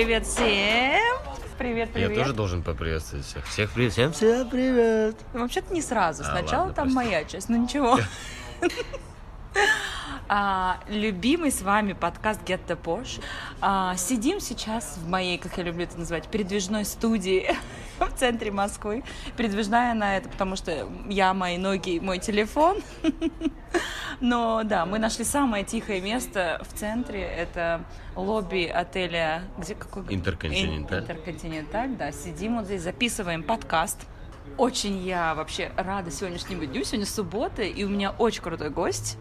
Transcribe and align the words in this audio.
Привет 0.00 0.26
всем! 0.26 1.18
Привет, 1.58 1.90
привет. 1.92 2.10
Я 2.12 2.16
тоже 2.16 2.32
должен 2.32 2.62
поприветствовать 2.62 3.26
всех. 3.26 3.44
Всех 3.46 3.70
привет. 3.72 3.92
Всем 3.92 4.12
всем 4.12 4.48
привет. 4.48 5.14
Вообще-то 5.34 5.74
не 5.74 5.82
сразу. 5.82 6.22
А, 6.22 6.38
Сначала 6.38 6.60
ладно, 6.68 6.74
там 6.74 6.84
прости. 6.84 6.96
моя 6.96 7.24
часть, 7.24 7.50
но 7.50 7.58
ничего. 7.58 7.98
А, 10.32 10.78
любимый 10.88 11.50
с 11.50 11.60
вами 11.60 11.92
подкаст 11.92 12.40
Get 12.44 12.60
the 12.68 12.80
Posh. 12.80 13.20
А, 13.60 13.96
сидим 13.96 14.40
сейчас 14.40 14.96
в 14.96 15.08
моей, 15.08 15.36
как 15.38 15.58
я 15.58 15.64
люблю 15.64 15.82
это 15.82 15.98
называть, 15.98 16.28
передвижной 16.28 16.84
студии 16.84 17.54
в 18.14 18.18
центре 18.18 18.50
Москвы. 18.50 19.04
Передвижная 19.36 19.92
она 19.92 20.16
это, 20.16 20.28
потому 20.28 20.56
что 20.56 20.88
я, 21.08 21.34
мои 21.34 21.58
ноги, 21.58 21.98
мой 22.00 22.18
телефон. 22.18 22.78
Но 24.20 24.62
да, 24.64 24.86
мы 24.86 24.98
нашли 24.98 25.24
самое 25.24 25.64
тихое 25.64 26.00
место 26.00 26.60
в 26.68 26.78
центре. 26.78 27.22
Это 27.22 27.84
лобби 28.16 28.66
отеля, 28.66 29.42
где 29.56 29.74
какой? 29.74 30.04
Интерконтиненталь. 30.08 31.02
Интерконтиненталь, 31.02 31.90
да. 31.96 32.12
Сидим 32.12 32.56
вот 32.56 32.66
здесь, 32.66 32.82
записываем 32.82 33.42
подкаст. 33.42 34.06
Очень 34.56 34.98
я 35.06 35.34
вообще 35.34 35.70
рада 35.76 36.10
сегодняшнему 36.10 36.66
дню. 36.66 36.84
Сегодня 36.84 37.06
суббота, 37.06 37.62
и 37.62 37.84
у 37.84 37.88
меня 37.88 38.10
очень 38.10 38.42
крутой 38.42 38.70
гость. 38.70 39.16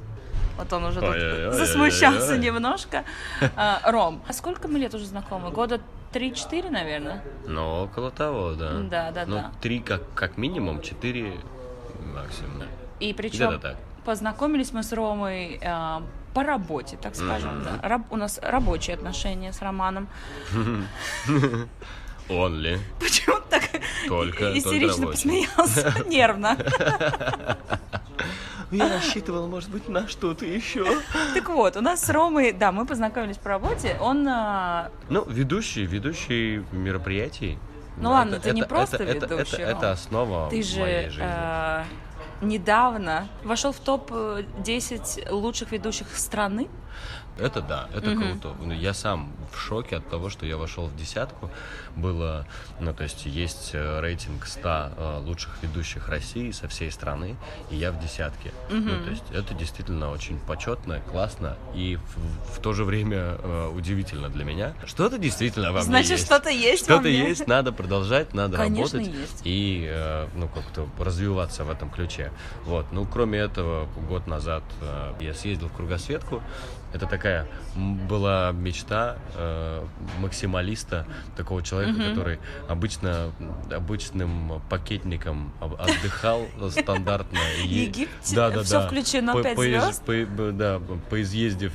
Вот 0.57 0.73
он 0.73 0.84
уже 0.85 0.99
тут 0.99 1.53
засмущался 1.55 2.37
немножко. 2.37 3.05
А, 3.55 3.79
Ром, 3.89 4.21
а 4.27 4.34
сколько 4.34 4.67
мы 4.67 4.79
лет 4.79 4.93
уже 4.93 5.05
знакомы? 5.05 5.51
Года 5.51 5.79
3-4, 6.13 6.70
наверное? 6.70 7.23
Ну, 7.45 7.84
около 7.84 8.12
того, 8.12 8.54
да. 8.54 8.72
Да, 8.81 9.12
да, 9.12 9.26
ну, 9.26 9.36
да. 9.36 9.52
три 9.62 9.80
как, 9.80 10.02
как 10.13 10.38
минимум, 10.38 10.82
четыре 10.82 11.34
максимум. 12.13 12.60
да. 12.60 12.66
И 12.99 13.13
причем 13.13 13.60
так. 13.60 13.77
познакомились 14.05 14.74
мы 14.74 14.84
с 14.84 14.91
Ромой 14.91 15.60
а, 15.63 16.01
по 16.34 16.43
работе, 16.43 16.98
так 16.98 17.16
скажем. 17.16 17.63
да. 17.63 17.88
Раб- 17.88 18.12
у 18.12 18.16
нас 18.18 18.40
рабочие 18.41 18.96
отношения 18.96 19.54
с 19.54 19.62
Романом. 19.62 20.07
Он 22.29 22.55
ли? 22.60 22.77
Почему 22.99 23.38
так 23.49 23.63
Только- 24.07 24.57
истерично 24.57 25.05
только 25.05 25.12
посмеялся? 25.12 25.94
Нервно. 26.07 26.57
Я 28.71 28.89
рассчитывал, 28.89 29.48
может 29.48 29.70
быть, 29.70 29.89
на 29.89 30.07
что-то 30.07 30.45
еще. 30.45 30.85
Так 31.34 31.49
вот, 31.49 31.75
у 31.75 31.81
нас 31.81 32.03
с 32.03 32.09
Ромой, 32.09 32.51
да, 32.51 32.71
мы 32.71 32.85
познакомились 32.85 33.37
по 33.37 33.49
работе. 33.49 33.98
Он 33.99 34.27
а, 34.27 34.91
Ну, 35.09 35.26
ведущий, 35.27 35.85
ведущий 35.85 36.63
мероприятий. 36.71 37.57
Ну 37.98 38.11
ладно, 38.11 38.39
ты 38.39 38.51
не 38.51 38.63
просто 38.63 38.98
это, 38.98 39.26
это, 39.26 39.35
ведущий, 39.35 39.61
это, 39.61 39.71
это 39.71 39.91
основа 39.91 40.49
Ты 40.49 40.63
моей 40.79 41.09
жизни. 41.09 41.21
э, 41.21 41.84
недавно 42.41 43.27
вошел 43.43 43.73
в 43.73 43.79
топ-10 43.79 45.31
лучших 45.31 45.71
ведущих 45.71 46.15
страны. 46.15 46.70
Это 47.40 47.62
да, 47.62 47.87
это 47.93 48.15
круто. 48.15 48.55
Ну, 48.62 48.73
Я 48.73 48.93
сам 48.93 49.32
в 49.54 49.57
шоке 49.57 49.98
от 49.98 50.09
того, 50.09 50.29
что 50.29 50.45
я 50.45 50.57
вошел 50.57 50.87
в 50.87 50.95
десятку. 50.95 51.49
Было, 51.95 52.45
ну, 52.79 52.93
то 52.93 53.04
есть 53.04 53.26
есть 53.26 53.71
э, 53.73 53.99
рейтинг 53.99 54.45
100 54.45 54.62
э, 54.70 55.20
лучших 55.26 55.51
ведущих 55.62 56.07
России 56.07 56.51
со 56.51 56.67
всей 56.67 56.91
страны, 56.91 57.35
и 57.71 57.76
я 57.76 57.91
в 57.91 57.99
десятке. 57.99 58.51
Ну, 58.70 59.04
то 59.04 59.10
есть 59.10 59.23
это 59.34 59.54
действительно 59.54 60.12
очень 60.12 60.40
почетно, 60.40 61.01
классно 61.12 61.57
и 61.73 61.98
в, 61.98 62.57
в 62.57 62.62
то 62.62 62.73
же 62.73 62.84
время 62.84 63.37
э, 63.41 63.71
удивительно 63.76 64.29
для 64.29 64.44
меня. 64.45 64.73
Что-то 64.85 65.17
действительно 65.17 65.67
во 65.72 65.79
мне 65.79 65.84
Значит, 65.84 66.12
есть. 66.12 66.25
что-то 66.25 66.50
есть 66.50 66.84
Что-то 66.84 67.01
мне. 67.07 67.29
есть, 67.29 67.47
надо 67.47 67.72
продолжать, 67.72 68.34
надо 68.34 68.57
Конечно, 68.57 69.00
работать 69.00 69.16
есть. 69.22 69.41
и 69.44 69.88
э, 69.90 70.28
ну 70.35 70.47
как-то 70.47 70.88
развиваться 71.03 71.63
в 71.63 71.72
этом 71.72 71.90
ключе. 71.90 72.31
Вот. 72.66 72.85
Ну 72.91 73.06
кроме 73.06 73.40
этого, 73.40 73.88
год 74.07 74.28
назад 74.28 74.63
э, 74.81 75.13
я 75.19 75.34
съездил 75.34 75.67
в 75.69 75.73
кругосветку. 75.73 76.41
Это 76.91 77.06
такая 77.06 77.28
м, 77.75 78.07
была 78.07 78.51
мечта 78.51 79.17
э, 79.35 79.85
максималиста, 80.19 81.06
такого 81.38 81.62
человека, 81.63 82.00
который 82.09 82.40
обычно 82.67 83.31
обычным 83.72 84.62
пакетником 84.69 85.53
отдыхал 85.59 86.45
стандартно. 86.69 87.38
Египте 87.63 88.35
Да, 88.35 88.50
да, 88.50 88.63
да. 88.63 88.88
включено, 88.88 89.34
По- 89.34 89.44
пять 89.44 89.57
поез- 89.57 89.84
звезд? 89.84 90.03
по- 90.06 90.12
б- 90.25 90.51
да, 90.51 90.79
поизъездив 91.09 91.73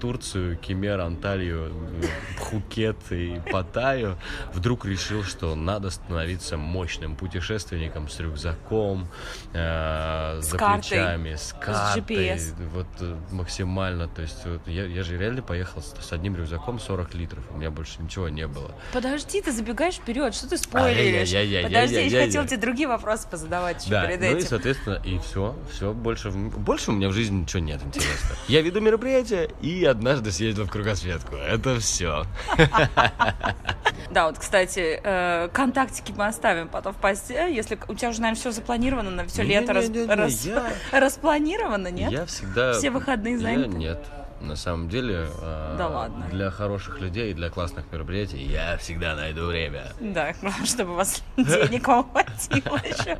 Турцию, 0.00 0.56
Кемер, 0.58 1.00
Анталию, 1.00 1.72
Пхукет 2.36 2.96
и 3.10 3.40
Паттайю, 3.50 4.16
вдруг 4.52 4.84
решил, 4.84 5.22
что 5.24 5.54
надо 5.54 5.90
становиться 5.90 6.56
мощным 6.56 7.16
путешественником 7.16 8.08
с 8.08 8.18
рюкзаком, 8.20 9.08
э, 9.52 10.40
С 10.42 10.50
за 10.50 10.58
картой, 10.58 10.80
плечами, 10.90 11.34
с 11.34 11.52
картой, 11.58 12.16
GPS. 12.16 12.54
вот 12.74 12.86
э, 13.00 13.16
максимально, 13.32 14.08
то 14.08 14.22
есть 14.22 14.44
вот 14.46 14.66
я, 14.66 14.84
я 14.96 15.02
же 15.02 15.18
реально 15.18 15.42
поехал 15.42 15.82
с, 15.82 15.94
с 16.00 16.12
одним 16.12 16.36
рюкзаком 16.36 16.80
40 16.80 17.14
литров, 17.14 17.44
у 17.50 17.58
меня 17.58 17.70
больше 17.70 18.02
ничего 18.02 18.30
не 18.30 18.46
было. 18.46 18.74
Подожди, 18.94 19.42
ты 19.42 19.52
забегаешь 19.52 19.96
вперед, 19.96 20.34
что 20.34 20.48
ты 20.48 20.56
спойлеришь? 20.56 21.30
Подожди, 21.64 22.06
я 22.06 22.24
хотел 22.24 22.46
тебе 22.46 22.56
другие 22.56 22.88
вопросы 22.88 23.28
позадавать 23.28 23.82
еще 23.82 23.90
Да, 23.90 24.06
перед 24.06 24.20
ну 24.20 24.26
и, 24.26 24.30
этим. 24.38 24.48
соответственно, 24.48 25.02
и 25.04 25.18
все, 25.18 25.54
все, 25.70 25.92
больше, 25.92 26.30
больше 26.30 26.92
у 26.92 26.94
меня 26.94 27.10
в 27.10 27.12
жизни 27.12 27.40
ничего 27.42 27.60
нет 27.60 27.82
интересного. 27.82 28.36
Я 28.48 28.62
веду 28.62 28.80
мероприятие 28.80 29.50
и 29.60 29.84
однажды 29.84 30.32
съездил 30.32 30.64
в 30.64 30.70
кругосветку. 30.70 31.36
Это 31.36 31.78
все. 31.78 32.24
Да, 34.10 34.28
вот, 34.28 34.38
кстати, 34.38 35.00
э, 35.02 35.48
контактики 35.52 36.14
мы 36.16 36.26
оставим 36.26 36.68
потом 36.68 36.94
в 36.94 36.96
посте. 36.96 37.54
Если 37.54 37.78
у 37.88 37.94
тебя 37.94 38.10
уже, 38.10 38.22
наверное, 38.22 38.40
все 38.40 38.50
запланировано 38.50 39.10
на 39.10 39.26
все 39.26 39.42
лето, 39.42 39.74
распланировано, 40.92 41.88
нет? 41.88 42.12
Я 42.12 42.24
всегда... 42.24 42.72
Все 42.72 42.90
выходные 42.90 43.38
заняты? 43.38 43.76
нет. 43.76 43.98
На 44.40 44.54
самом 44.56 44.88
деле, 44.88 45.26
э, 45.40 45.74
Да 45.78 45.88
ладно. 45.88 46.26
для 46.30 46.50
хороших 46.50 47.00
людей 47.00 47.30
и 47.30 47.34
для 47.34 47.48
классных 47.50 47.90
мероприятий 47.90 48.42
я 48.42 48.76
всегда 48.76 49.14
найду 49.16 49.46
время. 49.46 49.92
Да, 50.00 50.32
главное, 50.40 50.66
чтобы 50.66 50.92
у 50.92 50.96
вас 50.96 51.22
денег 51.36 51.88
вам 51.88 52.08
хватило 52.10 52.76
еще. 52.84 53.18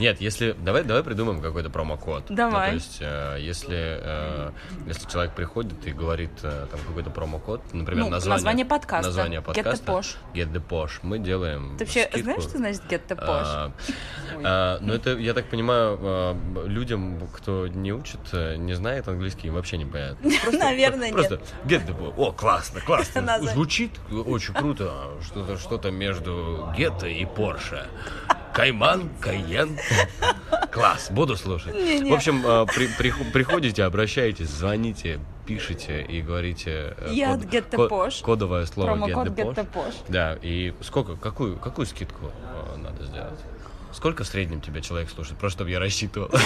Нет, 0.00 0.20
если 0.20 0.52
давай, 0.58 0.84
давай 0.84 1.02
придумаем 1.02 1.40
какой-то 1.40 1.70
промокод. 1.70 2.24
Давай. 2.28 2.72
Ну, 2.72 2.78
то 2.78 2.84
есть, 2.84 2.98
э, 3.00 3.36
если 3.40 3.76
э, 3.78 4.50
если 4.86 5.08
человек 5.08 5.34
приходит 5.34 5.86
и 5.86 5.92
говорит 5.92 6.32
э, 6.42 6.66
там 6.70 6.80
какой-то 6.86 7.10
промокод, 7.10 7.62
например, 7.72 8.04
Ну, 8.04 8.10
название, 8.10 8.34
название 8.36 8.66
подкаста. 8.66 9.06
название 9.08 9.40
Get 9.40 9.42
the 9.42 9.54
подкаста, 9.54 9.92
Posh. 9.92 10.16
Get 10.34 10.52
the 10.52 10.62
Posh, 10.66 10.98
мы 11.02 11.18
делаем. 11.18 11.76
Ты 11.78 11.84
вообще 11.84 12.02
скидку. 12.02 12.20
знаешь, 12.24 12.42
что 12.42 12.58
значит 12.58 12.82
get 12.90 13.06
the 13.08 13.16
posh? 13.16 13.46
А, 13.46 13.72
а, 14.44 14.78
ну 14.82 14.92
это, 14.92 15.16
я 15.16 15.32
так 15.32 15.46
понимаю, 15.46 15.98
а, 16.02 16.36
людям, 16.66 17.26
кто 17.32 17.66
не 17.66 17.92
учит, 17.92 18.20
э, 18.32 18.56
не 18.56 18.74
знает 18.74 19.08
английский, 19.08 19.48
вообще 19.50 19.78
не 19.78 19.86
понятно. 19.86 20.25
Просто- 20.42 20.58
Наверное, 20.58 21.12
Просто 21.12 21.40
get 21.64 21.86
the 21.86 21.96
posh. 21.98 22.14
О, 22.16 22.32
классно, 22.32 22.80
классно. 22.80 23.38
Звучит 23.52 23.90
очень 24.10 24.54
круто. 24.54 25.10
Что-то 25.24 25.58
что-то 25.58 25.90
между 25.90 26.72
Гетто 26.76 27.06
и 27.06 27.24
Порше. 27.24 27.86
Кайман, 28.54 29.10
Кайен. 29.20 29.78
Класс, 30.72 31.08
буду 31.10 31.36
слушать. 31.36 31.74
Не-не. 31.74 32.10
В 32.10 32.14
общем, 32.14 32.42
а, 32.46 32.64
при- 32.66 32.88
приху- 32.88 33.30
приходите, 33.32 33.84
обращайтесь, 33.84 34.48
звоните, 34.48 35.20
пишите 35.46 36.02
и 36.02 36.22
говорите 36.22 36.94
э, 36.98 37.10
Я 37.12 37.34
код- 37.34 37.44
от 37.44 37.52
Get 37.52 37.70
the 37.70 37.88
Posh. 37.88 38.22
кодовое 38.22 38.64
слово 38.66 38.88
Промокод 38.88 39.28
Get 39.28 39.34
the 39.34 39.36
Get 39.36 39.54
the 39.54 39.66
Posh. 39.70 39.88
Posh. 39.88 39.94
Да, 40.08 40.38
и 40.40 40.72
сколько, 40.80 41.16
какую, 41.16 41.58
какую 41.58 41.84
скидку 41.86 42.26
э, 42.74 42.76
надо 42.78 43.04
сделать? 43.04 43.38
Сколько 43.92 44.24
в 44.24 44.26
среднем 44.26 44.60
тебя 44.62 44.80
человек 44.80 45.08
слушает? 45.10 45.38
Просто 45.38 45.58
чтобы 45.58 45.70
я 45.70 45.78
рассчитывал. 45.78 46.30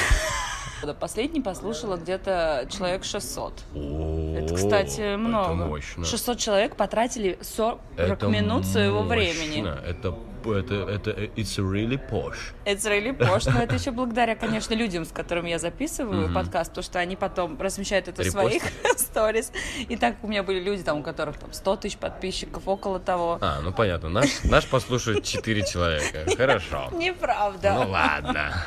Последний 0.99 1.41
послушала 1.41 1.97
где-то 1.97 2.67
человек 2.71 3.05
600. 3.05 3.53
О, 3.75 4.35
Это, 4.37 4.55
кстати, 4.55 5.17
много. 5.17 5.55
Это 5.55 5.67
мощно. 5.69 6.05
600 6.05 6.39
человек 6.39 6.77
потратили 6.77 7.39
40 7.41 7.79
Это 7.97 8.27
минут 8.27 8.67
своего 8.67 9.03
мощно. 9.03 9.15
времени. 9.15 9.65
Это, 9.87 10.15
это, 10.47 10.75
это, 10.75 11.11
it's 11.37 11.59
really 11.59 12.01
posh. 12.11 12.37
Это 12.65 12.89
really 12.89 13.17
posh, 13.17 13.51
но 13.53 13.63
это 13.63 13.75
еще 13.77 13.91
благодаря, 13.91 14.37
конечно, 14.37 14.75
людям, 14.75 15.05
с 15.05 15.13
которыми 15.13 15.51
я 15.51 15.59
записываю 15.59 16.33
подкаст, 16.33 16.71
потому 16.71 16.85
что 16.85 16.99
они 16.99 17.17
потом 17.17 17.61
размещают 17.61 18.09
это 18.09 18.23
в 18.23 18.27
своих 18.27 18.63
сторис. 18.97 19.53
И 19.89 19.97
так 19.97 20.17
у 20.23 20.29
меня 20.29 20.43
были 20.43 20.61
люди, 20.61 20.83
там, 20.83 20.99
у 20.99 21.03
которых 21.03 21.39
там 21.39 21.53
100 21.53 21.77
тысяч 21.77 21.97
подписчиков, 21.97 22.63
около 22.67 23.01
того. 23.01 23.39
А, 23.41 23.61
ну 23.63 23.73
понятно. 23.73 24.09
Наш, 24.09 24.45
наш 24.45 24.67
послушает 24.67 25.25
4 25.25 25.65
человека. 25.65 26.25
Хорошо. 26.37 26.89
Неправда. 26.93 27.75
Ну 27.75 27.91
ладно. 27.91 28.65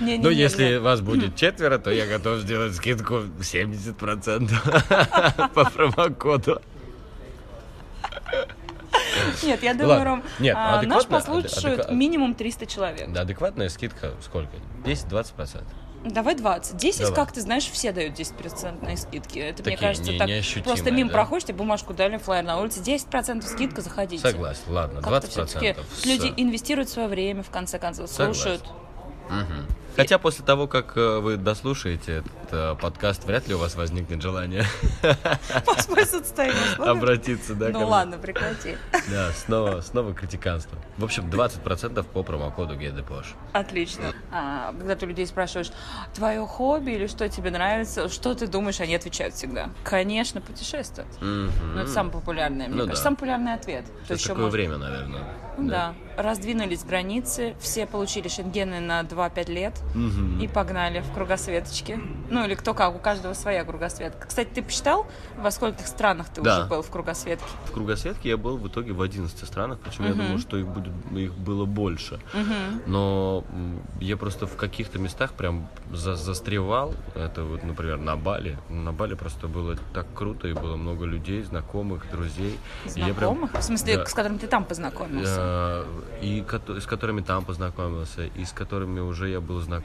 Не-не-не, 0.00 0.22
Но 0.22 0.30
если 0.30 0.72
нет. 0.72 0.82
вас 0.82 1.00
будет 1.00 1.36
четверо, 1.36 1.78
то 1.78 1.90
я 1.90 2.06
готов 2.06 2.40
сделать 2.40 2.74
скидку 2.74 3.22
70% 3.40 5.48
по 5.54 5.70
промокоду. 5.70 6.60
Нет, 9.42 9.62
я 9.62 9.74
думаю. 9.74 10.04
Ром, 10.04 10.22
Нет, 10.38 10.54
а, 10.58 10.82
наш 10.82 11.06
послушают 11.06 11.80
адекват- 11.80 11.92
минимум 11.92 12.34
300 12.34 12.66
человек. 12.66 13.12
Да, 13.12 13.22
адекватная 13.22 13.68
скидка 13.68 14.12
сколько? 14.22 14.50
10-20%. 14.84 15.64
Давай 16.04 16.36
20. 16.36 16.76
10, 16.76 17.00
Давай. 17.00 17.14
как 17.16 17.32
ты 17.32 17.40
знаешь, 17.40 17.64
все 17.64 17.90
дают 17.90 18.14
10% 18.14 18.96
скидки. 18.96 19.38
Это, 19.40 19.62
мне 19.64 19.72
Такие 19.72 19.76
кажется, 19.78 20.12
не- 20.12 20.18
так 20.18 20.64
просто 20.64 20.90
мимо 20.92 21.08
да? 21.10 21.14
проходишь, 21.14 21.44
тебе 21.46 21.54
бумажку 21.58 21.94
дали, 21.94 22.16
флайер 22.18 22.44
на 22.44 22.60
улице, 22.60 22.80
10% 22.80 23.42
скидка, 23.44 23.80
заходите. 23.80 24.22
Согласен, 24.22 24.60
ладно, 24.68 25.00
Как-то 25.02 25.26
20%. 25.26 25.46
все-таки 25.46 25.74
с- 26.00 26.06
люди 26.06 26.32
инвестируют 26.36 26.88
свое 26.90 27.08
время, 27.08 27.42
в 27.42 27.50
конце 27.50 27.78
концов, 27.80 28.08
Согласен. 28.08 28.34
слушают. 28.40 28.62
Хотя 29.96 30.18
после 30.18 30.44
того, 30.44 30.66
как 30.66 30.96
э, 30.96 31.18
вы 31.20 31.36
дослушаете 31.36 32.22
э, 32.50 32.74
подкаст, 32.80 33.24
вряд 33.24 33.48
ли 33.48 33.54
у 33.54 33.58
вас 33.58 33.74
возникнет 33.76 34.20
желание 34.22 34.64
обратиться, 36.78 37.54
да, 37.54 37.68
Ну 37.70 37.86
ладно, 37.86 38.18
прекрати. 38.18 38.76
Да, 39.10 39.30
снова, 39.32 39.80
снова 39.80 40.12
критиканство. 40.14 40.76
В 40.98 41.04
общем, 41.04 41.26
20% 41.30 42.04
по 42.04 42.22
промокоду 42.22 42.74
GetDeposh. 42.74 43.26
Отлично. 43.52 44.12
А, 44.32 44.72
когда 44.72 44.96
ты 44.96 45.06
людей 45.06 45.26
спрашиваешь, 45.26 45.70
твое 46.14 46.44
хобби 46.46 46.90
или 46.92 47.06
что 47.06 47.28
тебе 47.28 47.50
нравится, 47.50 48.08
что 48.08 48.34
ты 48.34 48.46
думаешь, 48.48 48.80
они 48.80 48.94
отвечают 48.96 49.34
всегда. 49.34 49.70
Конечно, 49.84 50.40
путешествовать. 50.40 51.12
Ну, 51.20 51.48
это 51.78 51.88
самый 51.90 52.10
популярный, 52.10 52.66
мне 52.66 52.76
Ну 52.76 52.84
кажется, 52.86 52.96
да. 52.96 53.02
самый 53.04 53.14
популярный 53.16 53.54
ответ. 53.54 53.84
То 53.86 53.92
Сейчас 54.08 54.18
еще 54.18 54.28
такое 54.28 54.44
можно- 54.44 54.56
время, 54.56 54.76
наверное. 54.78 55.22
Да. 55.58 55.94
Раздвинулись 56.18 56.84
границы, 56.84 57.54
все 57.60 57.86
получили 57.86 58.28
шенгены 58.28 58.80
на 58.80 59.00
2-5 59.02 59.50
лет 59.50 59.74
Мгм. 59.94 60.40
и 60.40 60.48
погнали 60.48 61.00
в 61.00 61.12
кругосветочки. 61.12 61.98
Ну, 62.30 62.44
или 62.44 62.54
кто 62.54 62.74
как, 62.74 62.94
у 62.94 62.98
каждого 62.98 63.32
своя 63.34 63.64
кругосветка. 63.64 64.26
Кстати, 64.26 64.48
ты 64.54 64.62
посчитал, 64.62 65.06
во 65.38 65.50
скольких 65.50 65.86
странах 65.86 66.28
ты 66.28 66.42
Да. 66.42 66.60
уже 66.60 66.68
был 66.68 66.82
в 66.82 66.90
кругосветке? 66.90 67.46
В 67.66 67.72
кругосветке 67.72 68.28
я 68.30 68.36
был 68.36 68.56
в 68.58 68.66
итоге 68.68 68.92
в 68.92 69.00
11 69.00 69.46
странах, 69.46 69.78
причем 69.82 70.04
я 70.06 70.14
думал, 70.14 70.38
что 70.38 70.56
их, 70.56 70.66
будет, 70.66 70.92
их 71.12 71.34
было 71.34 71.64
больше. 71.64 72.18
Но 72.86 73.44
м, 73.52 73.80
я 74.00 74.16
просто 74.16 74.46
в 74.46 74.56
каких-то 74.56 74.98
местах 74.98 75.32
прям 75.32 75.68
за- 75.92 76.16
застревал. 76.16 76.94
Это 77.14 77.44
вот, 77.44 77.62
например, 77.64 77.98
на 77.98 78.16
Бали. 78.16 78.58
На 78.68 78.92
Бали 78.92 79.14
просто 79.14 79.48
было 79.48 79.76
так 79.94 80.06
круто, 80.14 80.48
и 80.48 80.52
было 80.52 80.76
много 80.76 81.04
людей, 81.04 81.42
знакомых, 81.42 82.10
друзей. 82.10 82.58
Я 82.94 83.04
прям- 83.14 83.14
Знакомых? 83.16 83.54
В 83.54 83.62
смысле, 83.62 83.96
Да. 83.98 84.06
с 84.06 84.14
которыми 84.14 84.38
ты 84.38 84.46
там 84.46 84.64
познакомился? 84.64 85.36
Э, 85.38 85.84
и 86.22 86.44
с 86.80 86.86
которыми 86.86 87.20
там 87.20 87.44
познакомился, 87.44 88.26
и 88.26 88.44
с 88.44 88.52
которыми 88.52 89.00
уже 89.00 89.28
я 89.28 89.40
был 89.40 89.60
знаком. 89.60 89.75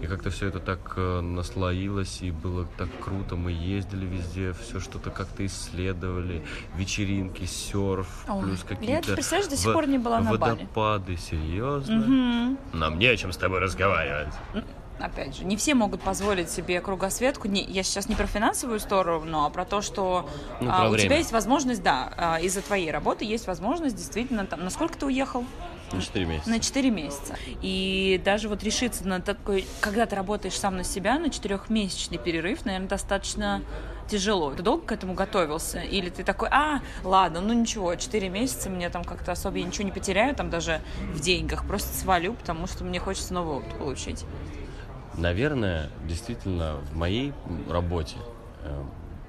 И 0.00 0.06
как-то 0.06 0.30
все 0.30 0.48
это 0.48 0.60
так 0.60 0.94
э, 0.96 1.20
наслоилось, 1.20 2.22
и 2.22 2.30
было 2.30 2.66
так 2.78 2.88
круто. 3.00 3.36
Мы 3.36 3.52
ездили 3.52 4.06
везде, 4.06 4.52
все 4.52 4.80
что-то 4.80 5.10
как-то 5.10 5.44
исследовали. 5.46 6.42
Вечеринки, 6.76 7.44
серф, 7.44 8.24
Ой, 8.28 8.42
плюс 8.42 8.60
я, 8.62 8.76
какие-то... 8.76 9.12
представляешь, 9.14 9.50
до 9.50 9.56
сих 9.56 9.66
во- 9.66 9.72
пор 9.74 9.86
не 9.88 9.98
была 9.98 10.20
на 10.20 10.34
Бали. 10.34 10.52
Водопады, 10.52 11.16
серьезно? 11.16 11.94
Мгм. 11.96 12.58
Нам 12.72 12.98
не 12.98 13.06
о 13.06 13.16
чем 13.16 13.32
с 13.32 13.36
тобой 13.36 13.60
разговаривать. 13.60 14.34
Опять 14.98 15.36
же, 15.36 15.44
не 15.44 15.58
все 15.58 15.74
могут 15.74 16.00
позволить 16.00 16.48
себе 16.48 16.80
кругосветку. 16.80 17.48
Не, 17.48 17.62
я 17.62 17.82
сейчас 17.82 18.08
не 18.08 18.14
про 18.14 18.26
финансовую 18.26 18.80
сторону, 18.80 19.44
а 19.44 19.50
про 19.50 19.66
то, 19.66 19.82
что 19.82 20.26
Ну, 20.62 20.70
а, 20.70 20.80
про 20.80 20.88
у 20.88 20.92
время. 20.92 21.04
тебя 21.08 21.16
есть 21.18 21.32
возможность, 21.32 21.82
да, 21.82 22.10
а, 22.16 22.40
из-за 22.40 22.62
твоей 22.62 22.90
работы 22.90 23.26
есть 23.26 23.46
возможность 23.46 23.94
действительно 23.94 24.46
там. 24.46 24.64
Насколько 24.64 24.96
ты 24.96 25.04
уехал? 25.04 25.44
На 25.92 26.00
4 26.00 26.26
месяца. 26.26 26.50
На 26.50 26.60
4 26.60 26.90
месяца. 26.90 27.36
И 27.62 28.20
даже 28.24 28.48
вот 28.48 28.62
решиться 28.62 29.06
на 29.06 29.20
такой, 29.20 29.66
когда 29.80 30.06
ты 30.06 30.16
работаешь 30.16 30.58
сам 30.58 30.76
на 30.76 30.84
себя, 30.84 31.18
на 31.18 31.30
четырехмесячный 31.30 32.18
перерыв, 32.18 32.64
наверное, 32.64 32.88
достаточно 32.88 33.62
тяжело. 34.08 34.52
Ты 34.54 34.62
долго 34.62 34.86
к 34.86 34.92
этому 34.92 35.14
готовился? 35.14 35.80
Или 35.80 36.10
ты 36.10 36.22
такой, 36.24 36.48
а, 36.50 36.80
ладно, 37.04 37.40
ну 37.40 37.52
ничего, 37.52 37.94
4 37.94 38.28
месяца, 38.28 38.70
мне 38.70 38.88
там 38.90 39.04
как-то 39.04 39.32
особо 39.32 39.58
я 39.58 39.64
ничего 39.64 39.84
не 39.84 39.92
потеряю, 39.92 40.34
там 40.34 40.50
даже 40.50 40.80
в 41.12 41.20
деньгах, 41.20 41.66
просто 41.66 41.96
свалю, 41.96 42.34
потому 42.34 42.66
что 42.66 42.84
мне 42.84 43.00
хочется 43.00 43.34
новый 43.34 43.58
опыт 43.58 43.76
получить. 43.78 44.24
Наверное, 45.16 45.90
действительно, 46.06 46.76
в 46.90 46.96
моей 46.96 47.32
работе 47.68 48.16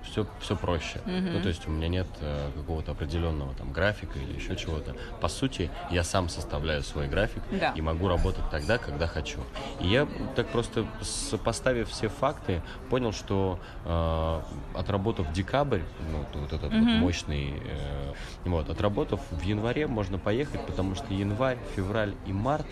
все, 0.10 0.26
все 0.40 0.56
проще. 0.56 1.00
Ну, 1.06 1.42
то 1.42 1.48
есть 1.50 1.68
у 1.68 1.72
меня 1.72 1.88
нет 1.88 2.08
э, 2.22 2.50
какого-то 2.56 2.92
определенного 2.92 3.54
там 3.56 3.72
графика 3.72 4.18
или 4.20 4.34
еще 4.36 4.56
чего-то. 4.56 4.96
По 5.22 5.28
сути, 5.28 5.70
я 5.92 6.04
сам 6.04 6.30
составляю 6.30 6.84
свой 6.84 7.08
график 7.08 7.44
Да. 7.52 7.72
и 7.76 7.82
могу 7.82 8.08
работать 8.08 8.44
тогда, 8.52 8.78
когда 8.78 9.08
хочу. 9.08 9.40
И 9.80 9.88
я 9.88 10.08
так 10.36 10.48
просто, 10.48 10.86
сопоставив 11.02 11.90
все 11.90 12.08
факты, 12.10 12.62
понял, 12.90 13.12
что 13.12 13.60
э, 13.86 14.42
отработав 14.76 15.32
декабрь, 15.34 15.82
ну, 16.12 16.26
вот 16.42 16.54
этот 16.54 16.72
вот 16.72 16.82
мощный, 16.82 17.54
э, 17.66 18.14
вот, 18.46 18.70
отработав 18.70 19.20
в 19.32 19.42
январе 19.44 19.88
можно 19.88 20.18
поехать, 20.18 20.62
потому 20.66 20.96
что 20.96 21.14
январь, 21.14 21.58
февраль 21.76 22.14
и 22.26 22.34
март 22.34 22.66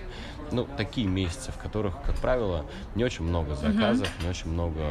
ну, 0.51 0.67
такие 0.77 1.07
месяцы, 1.07 1.51
в 1.51 1.57
которых, 1.57 2.01
как 2.05 2.15
правило, 2.15 2.65
не 2.95 3.03
очень 3.03 3.25
много 3.25 3.55
заказов, 3.55 4.09
не 4.21 4.29
очень 4.29 4.49
много 4.51 4.81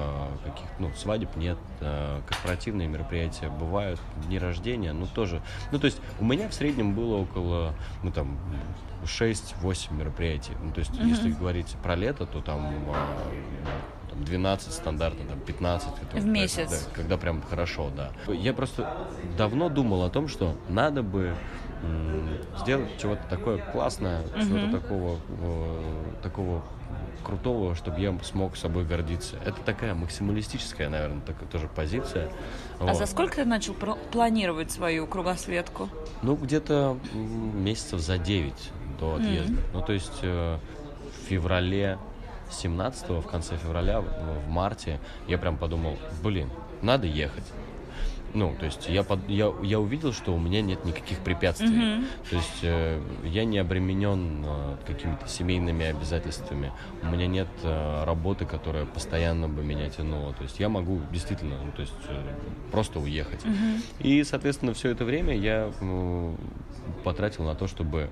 каких, 0.44 0.66
ну, 0.78 0.90
свадеб 0.94 1.34
нет, 1.36 1.58
э, 1.80 2.20
корпоративные 2.26 2.88
мероприятия 2.88 3.48
бывают, 3.48 4.00
дни 4.26 4.38
рождения, 4.38 4.92
ну, 4.92 5.06
тоже. 5.06 5.42
Ну, 5.72 5.78
то 5.78 5.86
есть 5.86 6.00
у 6.20 6.24
меня 6.24 6.48
в 6.48 6.54
среднем 6.54 6.94
было 6.94 7.16
около, 7.16 7.74
ну, 8.02 8.10
там, 8.10 8.38
6-8 9.04 9.94
мероприятий. 9.94 10.52
Ну, 10.62 10.72
то 10.72 10.80
есть, 10.80 10.92
если 10.96 11.30
говорить 11.30 11.74
про 11.82 11.94
лето, 11.94 12.26
то 12.26 12.40
там, 12.40 12.66
э, 12.88 14.10
там 14.10 14.24
12 14.24 14.72
стандартно, 14.72 15.24
там 15.26 15.40
15. 15.40 15.88
это 16.02 16.16
В 16.16 16.26
месяц. 16.26 16.70
да, 16.70 16.94
когда 16.94 17.16
прям 17.16 17.42
хорошо, 17.42 17.90
да. 17.96 18.10
Я 18.32 18.52
просто 18.54 18.90
давно 19.36 19.68
думал 19.68 20.04
о 20.04 20.10
том, 20.10 20.28
что 20.28 20.56
надо 20.68 21.02
бы 21.02 21.34
сделать 22.60 22.98
чего-то 22.98 23.22
такое 23.28 23.58
классное, 23.58 24.22
чего-то 24.40 24.80
такого, 24.80 25.18
такого 26.22 26.62
крутого, 27.24 27.74
чтобы 27.74 28.00
я 28.00 28.16
смог 28.22 28.56
собой 28.56 28.84
гордиться. 28.84 29.36
Это 29.44 29.60
такая 29.64 29.94
максималистическая, 29.94 30.88
наверное, 30.88 31.22
такая 31.22 31.48
тоже 31.48 31.68
позиция. 31.74 32.30
А 32.78 32.84
Вот. 32.84 32.96
за 32.96 33.06
сколько 33.06 33.36
ты 33.36 33.44
начал 33.44 33.74
планировать 33.74 34.70
свою 34.70 35.06
кругосветку? 35.06 35.88
Ну, 36.22 36.36
где-то 36.36 36.98
месяцев 37.14 38.00
за 38.00 38.18
9 38.18 38.52
до 39.00 39.14
отъезда. 39.16 39.60
Ну, 39.72 39.82
то 39.82 39.92
есть 39.92 40.18
э, 40.22 40.58
в 41.18 41.28
феврале 41.28 41.98
17 42.50 43.08
в 43.08 43.22
конце 43.22 43.56
февраля, 43.56 44.00
в 44.00 44.48
марте, 44.48 45.00
я 45.26 45.38
прям 45.38 45.56
подумал, 45.56 45.98
блин, 46.22 46.50
надо 46.82 47.06
ехать. 47.06 47.44
Ну, 48.34 48.52
то 48.58 48.66
есть 48.66 48.88
я, 48.88 49.04
под- 49.04 49.28
я, 49.28 49.52
я 49.62 49.78
увидел, 49.78 50.12
что 50.12 50.34
у 50.34 50.38
меня 50.40 50.60
нет 50.60 50.84
никаких 50.84 51.18
препятствий. 51.20 51.68
То 52.28 52.36
есть 52.36 52.58
э, 52.62 53.00
я 53.24 53.44
не 53.44 53.58
обременен 53.58 54.44
э, 54.44 54.76
какими-то 54.86 55.28
семейными 55.28 55.86
обязательствами. 55.86 56.72
У 57.02 57.06
меня 57.06 57.28
нет 57.28 57.46
э, 57.62 58.04
работы, 58.04 58.44
которая 58.44 58.86
постоянно 58.86 59.48
бы 59.48 59.62
меня 59.62 59.88
тянула. 59.88 60.32
То 60.32 60.42
есть 60.42 60.58
я 60.58 60.68
могу 60.68 61.00
действительно, 61.12 61.54
ну, 61.64 61.70
то 61.72 61.82
есть 61.82 61.94
э, 62.08 62.22
просто 62.72 62.98
уехать. 62.98 63.44
И, 64.00 64.24
соответственно, 64.24 64.74
все 64.74 64.90
это 64.90 65.04
время 65.04 65.36
я 65.36 65.70
м, 65.80 66.36
потратил 67.04 67.44
на 67.44 67.54
то, 67.54 67.68
чтобы 67.68 68.10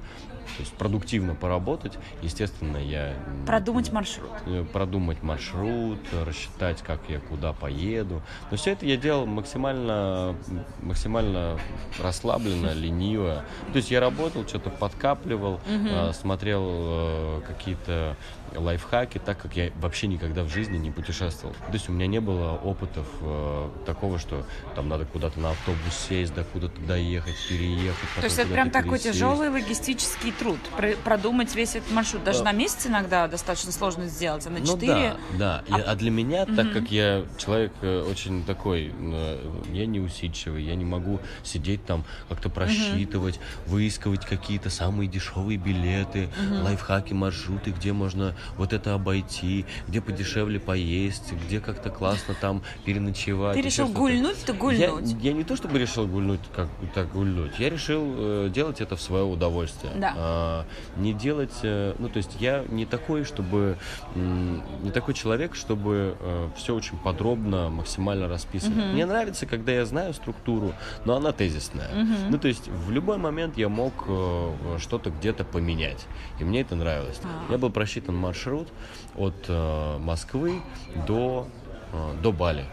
то 0.57 0.61
есть, 0.61 0.73
продуктивно 0.75 1.35
поработать. 1.35 1.99
Естественно, 2.23 2.77
я 2.77 3.15
Продумать 3.47 3.93
маршрут. 3.93 4.31
э, 4.47 4.65
продумать 4.73 5.23
маршрут, 5.23 5.99
рассчитать, 6.25 6.83
как 6.83 7.01
я 7.09 7.21
куда 7.21 7.53
поеду. 7.53 8.23
Но 8.51 8.57
все 8.57 8.73
это 8.73 8.87
я 8.87 8.97
делал 8.97 9.27
максимально, 9.27 10.37
максимально 10.81 11.59
расслабленно, 12.01 12.73
лениво. 12.75 13.45
То 13.73 13.77
есть 13.79 13.91
я 13.91 14.01
работал, 14.01 14.47
что-то 14.47 14.71
подкапливал, 14.71 15.61
э, 15.67 16.13
смотрел 16.13 16.63
э, 16.67 17.41
какие-то 17.47 18.17
лайфхаки, 18.55 19.19
так 19.19 19.41
как 19.41 19.57
я 19.57 19.71
вообще 19.77 20.07
никогда 20.07 20.45
в 20.45 20.49
жизни 20.49 20.77
не 20.77 20.91
путешествовал. 20.91 21.55
То 21.55 21.73
есть 21.73 21.89
у 21.89 21.93
меня 21.93 22.07
не 22.07 22.21
было 22.21 22.53
опытов 22.53 23.07
э, 23.21 23.71
такого, 23.87 24.19
что 24.19 24.45
там 24.75 24.89
надо 24.89 25.07
куда-то 25.07 25.41
на 25.41 25.51
автобус 25.51 25.95
сесть, 26.09 26.35
да 26.35 26.45
куда-то 26.45 26.79
доехать, 26.83 27.35
переехать. 27.49 28.09
То 28.17 28.25
есть 28.25 28.39
это 28.39 28.51
прям 28.51 28.71
такой 28.71 28.99
пересесть. 28.99 29.15
тяжелый 29.15 29.49
логистический 29.49 30.32
труд. 30.33 30.59
Про- 30.77 30.97
продумать 31.05 31.55
весь 31.55 31.77
этот 31.77 31.91
маршрут. 31.93 32.25
Даже 32.25 32.39
Да. 32.41 32.47
на 32.47 32.53
месяц 32.53 32.87
иногда 32.87 33.29
достаточно 33.29 33.73
сложно 33.73 34.07
сделать, 34.07 34.47
а 34.47 34.51
на 34.51 34.59
Ну 34.59 34.67
четыре... 34.67 35.15
да, 35.39 35.63
да. 35.69 35.79
И- 35.79 35.81
А, 35.83 35.95
для 35.95 36.11
меня, 36.11 36.47
так 36.47 36.73
как 36.73 36.91
я 36.91 37.25
человек 37.39 37.73
э, 37.83 38.03
очень 38.09 38.45
такой, 38.45 38.93
э, 38.99 39.51
я 39.73 39.87
не 39.87 40.01
усидчивый, 40.01 40.65
я 40.65 40.75
не 40.75 40.85
могу 40.85 41.21
сидеть 41.43 41.85
там 41.85 42.05
как-то 42.29 42.49
просчитывать, 42.49 43.41
выискивать 43.67 44.25
какие-то 44.27 44.71
самые 44.71 45.09
дешевые 45.09 45.59
билеты, 45.59 46.29
лайфхаки, 46.63 47.13
маршруты, 47.13 47.71
где 47.71 47.93
можно 47.93 48.35
вот 48.57 48.73
это 48.73 48.95
обойти, 48.95 49.65
где 49.89 50.01
подешевле 50.01 50.61
поесть, 50.61 51.33
где 51.47 51.61
как-то 51.61 51.91
классно 51.91 52.35
там 52.41 52.63
переночевать. 52.85 53.55
Ты 53.57 53.63
решил 53.63 53.87
что-то. 53.87 53.99
гульнуть-то 54.01 54.53
гульнуть. 54.55 55.11
Я, 55.11 55.19
я 55.31 55.33
не 55.33 55.45
то 55.45 55.57
чтобы 55.57 55.79
решил 55.79 56.07
гульнуть, 56.07 56.41
как 56.55 56.69
так 56.95 57.13
гульнуть. 57.13 57.59
Я 57.59 57.71
решил 57.71 58.03
э, 58.17 58.51
делать 58.53 58.81
это 58.81 58.97
в 58.97 59.03
свое 59.03 59.25
удовольствие. 59.25 59.93
Да. 59.97 60.15
А, 60.23 60.67
не 60.97 61.13
делать, 61.13 61.59
э, 61.63 61.95
ну 61.99 62.09
то 62.09 62.19
есть 62.19 62.37
я 62.41 62.65
не 62.69 62.87
такой, 62.87 63.25
чтобы 63.25 63.77
не 64.15 64.91
такой 64.91 65.15
человек, 65.15 65.55
чтобы 65.55 66.17
все 66.57 66.75
очень 66.75 66.99
подробно, 66.99 67.69
максимально 67.71 68.29
расписывать. 68.29 68.77
Мне 68.77 69.07
нравится, 69.07 69.47
когда 69.47 69.73
я 69.73 69.85
знаю 69.85 70.15
структуру, 70.15 70.75
но 71.05 71.17
она 71.17 71.33
тезисная. 71.33 71.91
Ну 72.29 72.39
то 72.39 72.49
есть 72.49 72.69
в 72.69 72.91
любой 72.91 73.19
момент 73.19 73.57
я 73.57 73.69
мог 73.69 73.93
э, 74.07 74.79
что-то 74.79 75.11
где-то 75.11 75.45
поменять, 75.45 76.07
и 76.39 76.45
мне 76.45 76.61
это 76.61 76.75
нравилось. 76.75 77.21
У 77.47 77.49
меня 77.49 77.59
был 77.59 77.71
просчитан 77.71 78.17
маршрут 78.17 78.69
от 79.17 79.35
э, 79.49 79.99
Москвы 79.99 80.63
до 81.07 81.49
э, 81.93 82.15
до 82.23 82.33
Бали. 82.33 82.65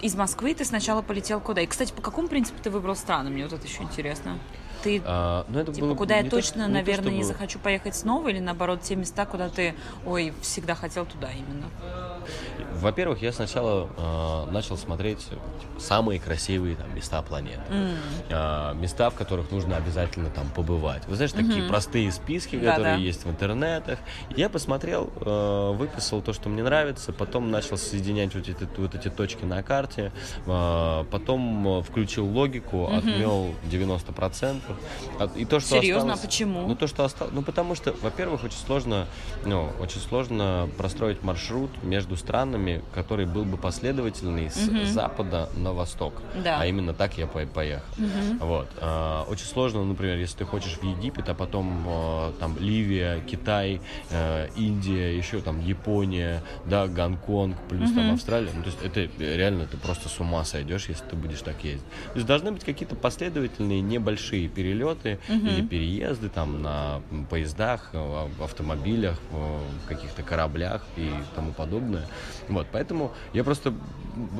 Из 0.00 0.14
Москвы 0.14 0.54
ты 0.54 0.64
сначала 0.64 1.02
полетел 1.02 1.40
куда? 1.40 1.62
И, 1.62 1.66
кстати, 1.66 1.92
по 1.92 2.02
какому 2.02 2.28
принципу 2.28 2.58
ты 2.62 2.70
выбрал 2.70 2.94
страны? 2.94 3.30
Мне 3.30 3.44
вот 3.44 3.52
это 3.54 3.66
еще 3.66 3.82
интересно. 3.82 4.38
Ты, 4.84 5.00
А, 5.06 5.46
ну, 5.48 5.60
это 5.60 5.72
типа, 5.72 5.86
было 5.86 5.94
куда 5.94 6.16
я 6.16 6.22
не 6.22 6.28
то, 6.28 6.36
точно, 6.36 6.60
не 6.62 6.66
то, 6.66 6.72
наверное, 6.74 7.10
не 7.10 7.22
чтобы- 7.22 7.32
захочу 7.32 7.58
поехать 7.58 7.96
снова, 7.96 8.28
или 8.28 8.38
наоборот, 8.38 8.82
те 8.82 8.96
места, 8.96 9.24
куда 9.24 9.48
ты, 9.48 9.74
ой, 10.04 10.34
всегда 10.42 10.74
хотел 10.74 11.06
туда 11.06 11.30
именно? 11.32 11.66
Во-первых, 12.74 13.22
я 13.22 13.32
сначала 13.32 13.88
э, 13.96 14.50
начал 14.50 14.76
смотреть 14.76 15.18
типа, 15.30 15.40
самые 15.78 16.20
красивые 16.20 16.76
там, 16.76 16.94
места 16.94 17.22
планеты. 17.22 17.60
М. 17.70 17.94
Э, 18.28 18.74
места, 18.74 19.10
в 19.10 19.14
которых 19.14 19.50
нужно 19.50 19.76
обязательно 19.76 20.28
там 20.30 20.48
побывать. 20.48 21.06
Вы 21.06 21.16
знаете, 21.16 21.36
такие 21.36 21.60
Мгм. 21.60 21.68
простые 21.68 22.10
списки, 22.12 22.58
которые 22.58 23.02
есть 23.02 23.24
в 23.24 23.30
интернетах. 23.30 23.98
Я 24.36 24.48
посмотрел, 24.50 25.10
э, 25.20 25.72
выписал 25.76 26.20
то, 26.20 26.32
что 26.32 26.48
мне 26.48 26.62
нравится, 26.62 27.12
потом 27.12 27.50
начал 27.50 27.76
соединять 27.78 28.34
вот 28.34 28.48
эти, 28.48 28.68
вот 28.76 28.94
эти 28.94 29.08
точки 29.08 29.44
на 29.44 29.62
карте, 29.62 30.12
э, 30.44 31.04
потом 31.10 31.82
включил 31.82 32.26
логику, 32.26 32.86
отмел 32.92 33.54
90%. 33.64 34.73
От- 35.18 35.36
И 35.36 35.44
то, 35.44 35.60
что 35.60 35.80
Серьезно? 35.80 36.12
А 36.12 36.14
осталось- 36.14 36.20
почему? 36.20 36.66
Ну, 36.68 36.74
то, 36.76 36.86
что 36.86 37.04
осталось... 37.04 37.32
Ну, 37.34 37.42
потому 37.42 37.74
что, 37.74 37.94
во-первых, 38.02 38.44
очень 38.44 38.58
сложно, 38.58 39.06
ну, 39.44 39.70
очень 39.80 40.00
сложно 40.00 40.68
простроить 40.76 41.22
маршрут 41.22 41.70
между 41.82 42.16
странами, 42.16 42.82
который 42.94 43.26
был 43.26 43.44
бы 43.44 43.56
последовательный 43.56 44.50
с 44.50 44.66
Мгм. 44.68 44.86
запада 44.86 45.48
на 45.56 45.72
восток. 45.72 46.14
Да. 46.42 46.58
А 46.60 46.66
именно 46.66 46.94
так 46.94 47.16
я 47.18 47.26
по- 47.26 47.46
поехал. 47.46 47.84
Мгм. 47.98 48.38
Вот. 48.40 48.68
А, 48.80 49.24
Очень 49.28 49.46
сложно, 49.46 49.84
например, 49.84 50.16
если 50.18 50.38
ты 50.38 50.44
хочешь 50.44 50.78
в 50.78 50.82
Египет, 50.84 51.28
а 51.28 51.34
потом 51.34 51.84
а, 51.88 52.32
там 52.40 52.56
Ливия, 52.58 53.20
Китай, 53.20 53.80
э, 54.10 54.48
Индия, 54.56 55.16
еще 55.16 55.40
там 55.40 55.60
Япония, 55.60 56.42
да, 56.66 56.86
Гонконг, 56.86 57.56
плюс 57.68 57.90
там 57.92 58.04
Мгм. 58.06 58.14
Австралия. 58.14 58.50
Ну, 58.54 58.62
то 58.62 58.68
есть 58.70 58.78
это 58.82 59.08
реально 59.22 59.66
ты 59.66 59.76
просто 59.76 60.08
с 60.08 60.20
ума 60.20 60.44
сойдешь, 60.44 60.88
если 60.88 61.04
ты 61.04 61.16
будешь 61.16 61.40
так 61.42 61.62
ездить. 61.64 61.84
То 62.12 62.14
есть 62.16 62.26
должны 62.26 62.52
быть 62.52 62.64
какие-то 62.64 62.94
последовательные 62.96 63.80
небольшие 63.80 64.48
перелеты 64.74 65.18
Мгм. 65.28 65.46
или 65.46 65.62
переезды 65.62 66.28
там 66.28 66.62
на 66.62 67.00
поездах, 67.28 67.90
э, 67.92 68.26
в 68.38 68.42
автомобилях, 68.42 69.18
э, 69.32 69.58
каких-то 69.88 70.22
кораблях 70.22 70.82
и 70.96 71.10
тому 71.34 71.52
подобное. 71.52 72.06
Вот, 72.48 72.66
поэтому 72.72 73.12
я 73.34 73.44
просто 73.44 73.74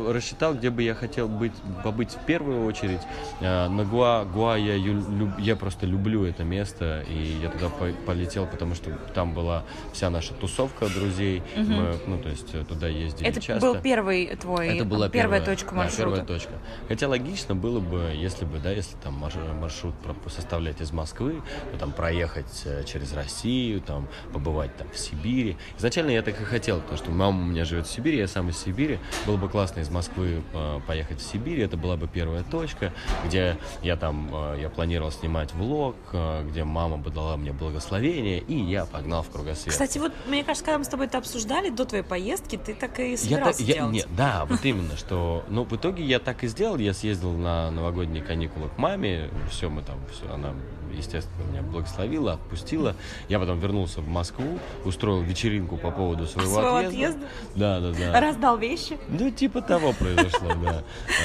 рассчитал, 0.09 0.55
где 0.55 0.71
бы 0.71 0.83
я 0.83 0.95
хотел 0.95 1.29
быть, 1.29 1.53
побыть 1.83 2.13
в 2.13 2.25
первую 2.27 2.65
очередь. 2.67 3.01
Э, 3.41 3.69
На 3.69 3.85
Гуа, 3.85 4.25
Гуа 4.25 4.57
я, 4.57 4.77
люб- 4.77 5.39
я 5.39 5.57
просто 5.57 5.87
люблю 5.87 6.25
это 6.25 6.45
место, 6.45 7.05
и 7.09 7.39
я 7.43 7.51
туда 7.51 7.69
по- 7.69 7.93
полетел, 8.07 8.47
потому 8.47 8.75
что 8.75 8.91
там 9.15 9.35
была 9.35 9.65
вся 9.93 10.11
наша 10.11 10.33
тусовка 10.35 10.87
друзей. 10.89 11.43
Мгм. 11.57 11.73
Мы, 11.75 11.97
ну, 12.07 12.19
то 12.19 12.29
есть 12.29 12.67
туда 12.69 12.89
ездили 12.89 13.29
Это 13.29 13.41
часто. 13.41 13.67
был 13.67 13.81
первый 13.81 14.27
твой, 14.37 14.69
Это 14.69 14.85
была 14.85 15.09
первая, 15.09 15.41
первая, 15.41 15.57
точка 15.57 15.71
да, 15.71 15.77
маршрута. 15.77 16.03
первая 16.03 16.25
точка. 16.25 16.53
Хотя 16.89 17.09
логично 17.09 17.55
было 17.55 17.81
бы, 17.81 18.13
если 18.15 18.45
бы, 18.45 18.59
да, 18.59 18.71
если 18.71 18.97
там 19.03 19.15
марш- 19.15 19.55
маршрут 19.61 19.95
про- 20.15 20.31
составлять 20.31 20.81
из 20.81 20.93
Москвы, 20.93 21.43
то 21.73 21.79
там 21.79 21.93
проехать 21.93 22.63
э, 22.65 22.85
через 22.85 23.13
Россию, 23.13 23.81
там 23.81 24.09
побывать 24.33 24.77
там 24.77 24.89
в 24.91 24.99
Сибири. 24.99 25.57
Изначально 25.79 26.11
я 26.11 26.23
так 26.23 26.41
и 26.41 26.45
хотел, 26.45 26.81
потому 26.81 26.97
что 26.99 27.11
мама 27.11 27.43
у 27.43 27.47
меня 27.47 27.65
живет 27.65 27.87
в 27.87 27.91
Сибири, 27.91 28.19
я 28.19 28.29
сам 28.29 28.49
из 28.49 28.59
Сибири. 28.59 28.99
Было 29.27 29.37
бы 29.37 29.49
классно 29.49 29.81
из 29.81 29.91
Москвы 29.91 30.43
э, 30.53 30.81
поехать 30.87 31.21
в 31.21 31.23
Сибирь, 31.23 31.61
это 31.61 31.77
была 31.77 31.97
бы 31.97 32.09
первая 32.09 32.43
точка, 32.45 32.93
где 33.27 33.57
я 33.83 33.97
там, 33.97 34.31
э, 34.33 34.59
я 34.63 34.69
планировал 34.71 35.13
снимать 35.13 35.53
влог, 35.55 35.97
где 36.45 36.65
мама 36.65 36.97
бы 36.97 37.11
дала 37.11 37.37
мне 37.37 37.53
благословение, 37.53 38.39
и 38.41 38.55
я 38.59 38.85
погнал 38.87 39.23
в 39.23 39.31
кругосвет. 39.31 39.73
Кстати, 39.73 39.99
вот 39.99 40.13
мне 40.27 40.45
кажется, 40.45 40.65
когда 40.65 40.79
мы 40.79 40.85
с 40.85 40.89
тобой 40.89 41.07
это 41.07 41.19
обсуждали 41.19 41.71
до 41.71 41.85
твоей 41.85 42.05
поездки, 42.05 42.57
ты 42.57 42.75
так 42.75 42.99
и 43.01 43.13
Я, 43.13 43.17
собирался 43.19 43.63
я- 43.63 43.75
делать. 43.75 43.93
нет, 43.95 44.09
да, 44.17 44.45
вот 44.45 44.65
именно, 44.65 44.97
что, 44.97 45.45
ну, 45.49 45.65
в 45.65 45.73
итоге 45.75 46.05
я 46.05 46.19
так 46.19 46.45
и 46.45 46.47
сделал, 46.49 46.77
я 46.79 46.93
съездил 46.95 47.33
на 47.33 47.71
новогодние 47.71 48.23
каникулы 48.23 48.69
к 48.69 48.79
маме, 48.79 49.31
все, 49.51 49.69
мы 49.69 49.83
там, 49.83 49.94
все, 50.13 50.33
она, 50.33 50.51
естественно, 50.93 51.43
меня 51.51 51.63
благословила, 51.63 52.35
отпустила, 52.35 52.95
я 53.29 53.39
потом 53.39 53.59
вернулся 53.61 54.01
в 54.01 54.09
Москву, 54.09 54.59
устроил 54.85 55.23
вечеринку 55.23 55.77
по 55.77 55.91
поводу 55.91 56.27
своего, 56.27 56.53
Своего 56.53 56.77
отъезда. 56.77 56.97
отъезда? 56.97 57.27
Да, 57.57 57.81
да, 57.81 57.93
да. 57.93 58.21
Раздал 58.21 58.59
вещи, 58.59 58.99
Ну, 59.09 59.31
типа 59.31 59.63
того 59.63 59.93
произошло, 59.93 60.53
да. 60.63 60.83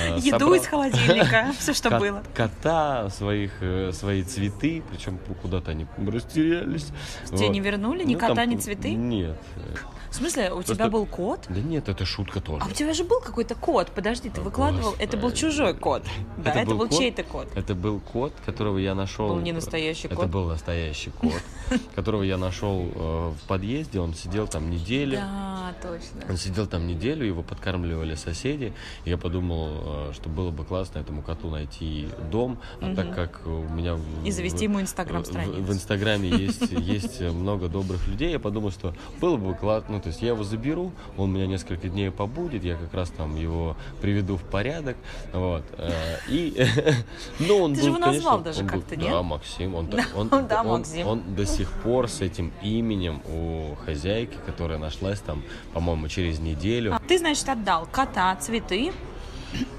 Э, 0.08 0.18
еду 0.20 0.54
из 0.54 0.66
холодильника, 0.66 1.54
все, 1.60 1.74
что 1.74 1.98
было. 2.00 2.24
Кота, 2.34 3.10
своих, 3.10 3.52
э, 3.62 3.92
свои 3.94 4.24
цветы, 4.24 4.84
причем 4.92 5.20
куда-то 5.42 5.72
они 5.72 5.86
растерялись. 6.08 6.88
Тебе 7.28 7.50
не 7.50 7.60
вернули 7.60 8.04
ни 8.04 8.14
Ну, 8.14 8.20
кота, 8.20 8.36
там, 8.36 8.50
ни 8.50 8.56
цветы? 8.58 8.92
Нет. 8.94 9.38
В 10.10 10.16
смысле, 10.16 10.52
у 10.54 10.64
тебя 10.64 10.88
был 10.88 11.06
кот? 11.06 11.42
Да 11.50 11.62
нет, 11.62 11.88
это 11.88 12.04
шутка 12.04 12.42
тоже. 12.42 12.64
А 12.66 12.68
у 12.68 12.72
тебя 12.72 12.94
же 12.94 13.04
был 13.04 13.20
какой-то 13.22 13.54
кот. 13.54 13.92
Подожди, 13.92 14.30
ты 14.30 14.42
выкладывал. 14.42 14.96
Это 14.98 15.18
был 15.18 15.32
чужой 15.32 15.76
кот. 15.76 16.04
Да, 16.38 16.52
Это 16.52 16.74
был 16.74 16.90
чей-то 16.90 17.24
кот. 17.24 17.48
Это 17.56 17.76
был 17.76 18.00
кот, 18.00 18.34
которого 18.60 18.78
я 18.78 18.94
нашел. 18.94 19.30
Был 19.30 19.40
не 19.40 19.54
настоящий 19.54 20.08
Это 20.08 20.18
кот? 20.18 20.28
был 20.28 20.46
настоящий 20.50 21.12
кот, 21.12 21.32
которого 21.96 22.24
я 22.24 22.38
нашел 22.38 22.90
э, 22.94 23.32
в 23.42 23.48
подъезде. 23.48 24.02
Он 24.02 24.14
сидел 24.14 24.50
там 24.50 24.70
неделю. 24.70 25.16
Да, 25.16 25.74
точно. 25.82 26.30
Он 26.30 26.36
сидел 26.36 26.68
там 26.68 26.86
неделю, 26.86 27.26
его 27.26 27.42
подкармливали 27.42 28.16
соседи. 28.16 28.74
Я 29.06 29.18
подумал, 29.18 30.10
э, 30.10 30.12
что 30.14 30.28
было 30.28 30.52
бы 30.52 30.66
классно 30.66 31.00
этому 31.00 31.22
коту 31.22 31.50
найти 31.50 32.10
дом. 32.30 32.60
А 32.82 32.94
так 32.94 33.16
как 33.16 33.48
у 33.48 33.64
меня 33.74 33.96
в- 33.96 34.26
И 34.26 34.32
завести 34.32 34.66
ему 34.66 34.80
в, 34.80 34.82
инстаграм-страницу. 34.82 35.62
в 35.62 35.72
Инстаграме 35.72 36.28
есть, 36.28 36.70
есть 36.72 37.22
много 37.22 37.70
добрых 37.70 38.06
людей. 38.10 38.32
Я 38.32 38.40
подумал, 38.40 38.72
что 38.72 38.94
было 39.22 39.38
бы 39.38 39.56
классно. 39.56 39.96
Ну, 39.96 40.02
то 40.02 40.10
есть 40.10 40.22
я 40.22 40.30
его 40.30 40.44
заберу, 40.44 40.92
он 41.16 41.30
у 41.30 41.34
меня 41.34 41.48
несколько 41.48 41.88
дней 41.88 42.12
побудет, 42.12 42.66
я 42.66 42.76
как 42.76 42.94
раз 42.94 43.10
там 43.12 43.38
его 43.38 43.78
приведу 44.02 44.36
в 44.36 44.44
порядок. 44.44 44.98
Вот. 45.32 45.64
э, 45.78 45.92
И, 46.30 46.62
ну, 47.40 47.60
он 47.60 47.74
Ты 47.74 47.80
был, 47.80 47.84
же 47.84 47.90
его 47.92 47.98
назвал 48.00 48.40
конечно, 48.40 48.44
даже 48.50 48.64
как-то, 48.66 48.96
нет? 48.96 49.12
Да, 49.12 49.22
Максим. 49.24 49.76
Он, 49.76 49.88
так- 49.92 50.08
он, 50.16 50.30
Да, 50.48 50.62
он- 50.62 50.80
Максим. 50.80 51.08
он 51.08 51.36
до 51.36 51.46
сих 51.46 51.72
пор 51.72 52.08
с 52.08 52.22
этим 52.22 52.52
именем 52.62 53.22
у 53.32 53.76
хозяйки, 53.86 54.38
которая 54.46 54.78
нашлась 54.80 55.20
там, 55.20 55.44
по-моему, 55.74 56.08
через 56.08 56.40
неделю. 56.40 56.94
А 56.96 57.00
Ты, 57.00 57.18
значит, 57.20 57.48
отдал 57.48 57.88
кота, 57.92 58.36
цветы 58.38 58.92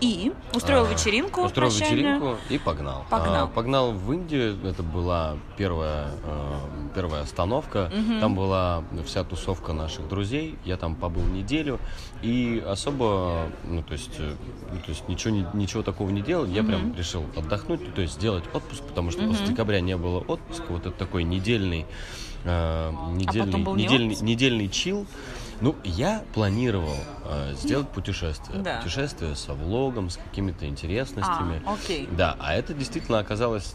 и 0.00 0.32
устроил 0.54 0.84
А, 0.84 0.88
вечеринку 0.92 1.42
Устроил 1.42 1.70
прощальную. 1.70 2.14
вечеринку 2.14 2.36
и 2.48 2.58
погнал. 2.58 3.04
Погнал. 3.08 3.44
А, 3.44 3.46
погнал 3.46 3.92
в 3.92 4.12
Индию. 4.12 4.58
Это 4.64 4.82
была 4.82 5.36
первая, 5.56 6.08
э, 6.24 6.54
первая 6.94 7.22
остановка. 7.22 7.90
Мгм. 7.94 8.20
Там 8.20 8.34
была 8.34 8.82
вся 9.06 9.22
тусовка 9.24 9.72
наших 9.72 10.08
друзей. 10.08 10.56
Я 10.64 10.76
там 10.76 10.94
побыл 10.96 11.22
неделю. 11.24 11.78
И 12.22 12.62
особо, 12.66 13.48
ну, 13.64 13.82
то 13.82 13.92
есть, 13.92 14.10
э, 14.18 14.34
ну, 14.72 14.78
то 14.80 14.88
есть 14.90 15.08
ничего, 15.08 15.34
не- 15.34 15.46
ничего 15.54 15.82
такого 15.82 16.10
не 16.10 16.20
делал. 16.22 16.46
Я 16.46 16.62
прям 16.64 16.88
Мгм. 16.88 16.96
решил 16.96 17.24
отдохнуть, 17.36 17.80
ну, 17.86 17.92
то 17.94 18.02
есть 18.02 18.14
сделать 18.14 18.44
отпуск, 18.52 18.82
потому 18.82 19.10
что 19.10 19.22
Мгм. 19.22 19.30
после 19.30 19.46
декабря 19.46 19.80
не 19.80 19.96
было 19.96 20.18
отпуска. 20.18 20.64
Вот 20.68 20.80
это 20.86 20.90
такой 20.96 21.22
недельный, 21.24 21.86
э, 22.44 22.92
недельный, 23.12 23.54
А 23.54 23.64
был 23.64 23.76
не 23.76 23.84
недельный, 23.84 24.16
недельный 24.20 24.68
чил. 24.68 25.06
Ну, 25.60 25.76
я 25.84 26.24
планировал 26.32 26.96
э, 27.24 27.54
сделать 27.54 27.88
путешествие. 27.88 28.62
Да. 28.62 28.78
Путешествие 28.78 29.36
со 29.36 29.52
влогом, 29.52 30.08
с 30.08 30.16
какими-то 30.16 30.66
интересностями. 30.66 31.62
А, 31.66 31.74
окей. 31.74 32.08
Да, 32.12 32.36
а 32.40 32.54
это 32.54 32.72
действительно 32.72 33.18
оказалось 33.18 33.74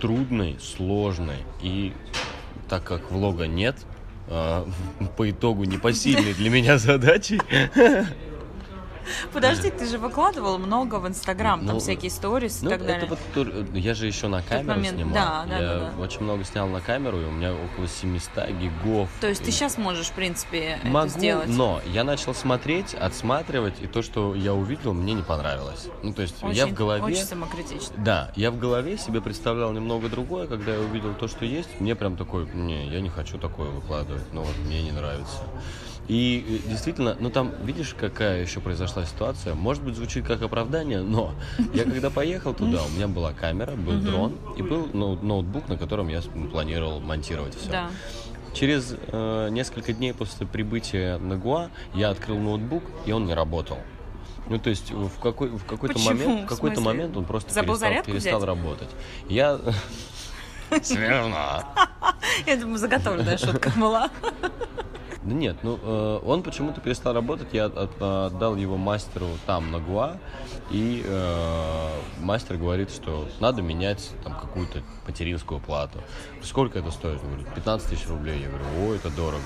трудной, 0.00 0.58
сложной. 0.60 1.38
И 1.62 1.94
так 2.68 2.84
как 2.84 3.10
влога 3.10 3.46
нет, 3.46 3.76
э, 4.28 4.66
по 5.16 5.30
итогу 5.30 5.64
непосильной 5.64 6.34
для 6.34 6.50
меня 6.50 6.78
задачей. 6.78 7.40
Подожди, 9.32 9.70
ты 9.70 9.86
же 9.86 9.98
выкладывал 9.98 10.58
много 10.58 10.96
в 10.96 11.06
Инстаграм, 11.08 11.60
там 11.64 11.74
Ну, 11.74 11.80
всякие 11.80 12.10
сторис 12.10 12.62
и 12.62 12.64
Ну, 12.64 12.70
так 12.70 12.80
это 12.80 12.88
далее. 12.88 13.08
вот 13.34 13.74
я 13.74 13.94
же 13.94 14.06
еще 14.06 14.28
на 14.28 14.42
камеру 14.42 14.68
момент, 14.76 14.96
снимал. 14.96 15.14
да, 15.14 15.44
да, 15.48 15.58
я 15.58 15.68
да, 15.78 15.92
да. 15.96 16.02
очень 16.02 16.20
много 16.22 16.44
снял 16.44 16.66
на 16.68 16.80
камеру, 16.80 17.20
и 17.20 17.24
у 17.24 17.30
меня 17.30 17.52
около 17.54 17.86
700 17.88 18.50
гигов. 18.60 19.08
То 19.20 19.28
есть 19.28 19.44
ты 19.44 19.50
сейчас 19.50 19.78
можешь, 19.78 20.06
в 20.08 20.12
принципе, 20.12 20.78
Могу, 20.84 21.06
это 21.08 21.18
сделать. 21.18 21.48
но 21.48 21.80
я 21.86 22.04
начал 22.04 22.34
смотреть, 22.34 22.94
отсматривать, 22.94 23.74
и 23.80 23.86
то, 23.86 24.02
что 24.02 24.34
я 24.34 24.54
увидел, 24.54 24.92
мне 24.94 25.14
не 25.14 25.22
понравилось. 25.22 25.88
Ну, 26.02 26.12
то 26.12 26.22
есть 26.22 26.42
Очень, 26.42 26.56
я 26.56 26.66
в 26.66 26.72
голове... 26.72 27.02
очень 27.02 27.24
самокритично. 27.24 27.94
Да, 27.98 28.32
я 28.36 28.50
в 28.50 28.58
голове 28.58 28.98
себе 28.98 29.20
представлял 29.20 29.72
немного 29.72 30.08
другое, 30.08 30.46
когда 30.46 30.72
я 30.74 30.80
увидел 30.80 31.14
то, 31.14 31.28
что 31.28 31.44
есть, 31.44 31.68
мне 31.80 31.94
прям 31.94 32.16
такой, 32.16 32.48
не, 32.52 32.88
я 32.88 33.00
не 33.00 33.08
хочу 33.08 33.38
такое 33.38 33.68
выкладывать, 33.70 34.24
ну 34.32 34.42
вот 34.42 34.56
мне 34.66 34.82
не 34.82 34.92
нравится. 34.92 35.38
И 36.08 36.60
э, 36.64 36.68
действительно, 36.68 37.16
ну 37.18 37.30
там, 37.30 37.52
видишь, 37.64 37.94
какая 37.98 38.42
еще 38.42 38.60
произошла 38.60 39.04
ситуация? 39.04 39.54
Может 39.54 39.82
быть, 39.82 39.96
звучит 39.96 40.24
как 40.26 40.40
оправдание, 40.42 41.00
но 41.02 41.34
я 41.74 41.84
когда 41.84 42.10
поехал 42.10 42.54
туда, 42.54 42.82
у 42.84 42.88
меня 42.90 43.08
была 43.08 43.32
камера, 43.32 43.72
был 43.72 43.94
дрон 44.00 44.36
и 44.56 44.62
был 44.62 44.86
ноут- 44.92 45.22
ноутбук, 45.22 45.68
на 45.68 45.76
котором 45.76 46.08
я 46.08 46.22
с- 46.22 46.28
планировал 46.52 47.00
монтировать 47.00 47.56
все. 47.56 47.70
Да. 47.70 47.90
Через 48.54 48.94
э, 49.08 49.48
несколько 49.50 49.92
дней 49.92 50.14
после 50.14 50.46
прибытия 50.46 51.18
на 51.18 51.36
Гуа 51.36 51.70
я 51.94 52.10
открыл 52.10 52.38
ноутбук, 52.38 52.84
и 53.04 53.12
он 53.12 53.26
не 53.26 53.34
работал. 53.34 53.78
Ну, 54.48 54.58
то 54.60 54.70
есть 54.70 54.92
в, 54.92 55.18
какой, 55.20 55.48
в 55.48 55.64
какой-то 55.64 55.98
момент, 55.98 56.44
в 56.44 56.46
какой-то 56.46 56.80
момент 56.80 57.16
он 57.16 57.24
просто 57.24 57.52
Забыл 57.52 57.74
перестал, 57.78 58.04
перестал 58.04 58.38
взять? 58.38 58.48
работать. 58.48 58.88
Я... 59.28 59.58
Смешно. 60.82 61.64
Я 62.46 62.56
думаю, 62.56 62.78
заготовленная 62.78 63.38
шутка 63.38 63.70
была. 63.76 64.08
Да 65.26 65.34
нет, 65.34 65.56
ну 65.64 65.76
э, 65.82 66.20
он 66.24 66.42
почему-то 66.44 66.80
перестал 66.80 67.12
работать, 67.12 67.48
я 67.52 67.64
от- 67.64 67.76
от- 67.76 68.00
отдал 68.32 68.54
его 68.54 68.76
мастеру 68.76 69.26
там 69.44 69.72
на 69.72 69.80
Гуа, 69.80 70.18
и 70.70 71.02
э, 71.04 71.88
мастер 72.20 72.56
говорит, 72.56 72.90
что 72.92 73.26
надо 73.40 73.60
менять 73.60 74.10
там 74.22 74.34
какую-то 74.38 74.82
материнскую 75.06 75.58
плату. 75.58 75.98
Сколько 76.42 76.78
это 76.78 76.92
стоит? 76.92 77.18
Он 77.24 77.30
говорит, 77.34 77.48
15 77.54 77.90
тысяч 77.90 78.06
рублей. 78.08 78.40
Я 78.42 78.48
говорю, 78.48 78.64
о, 78.78 78.94
это 78.94 79.10
дорого. 79.10 79.42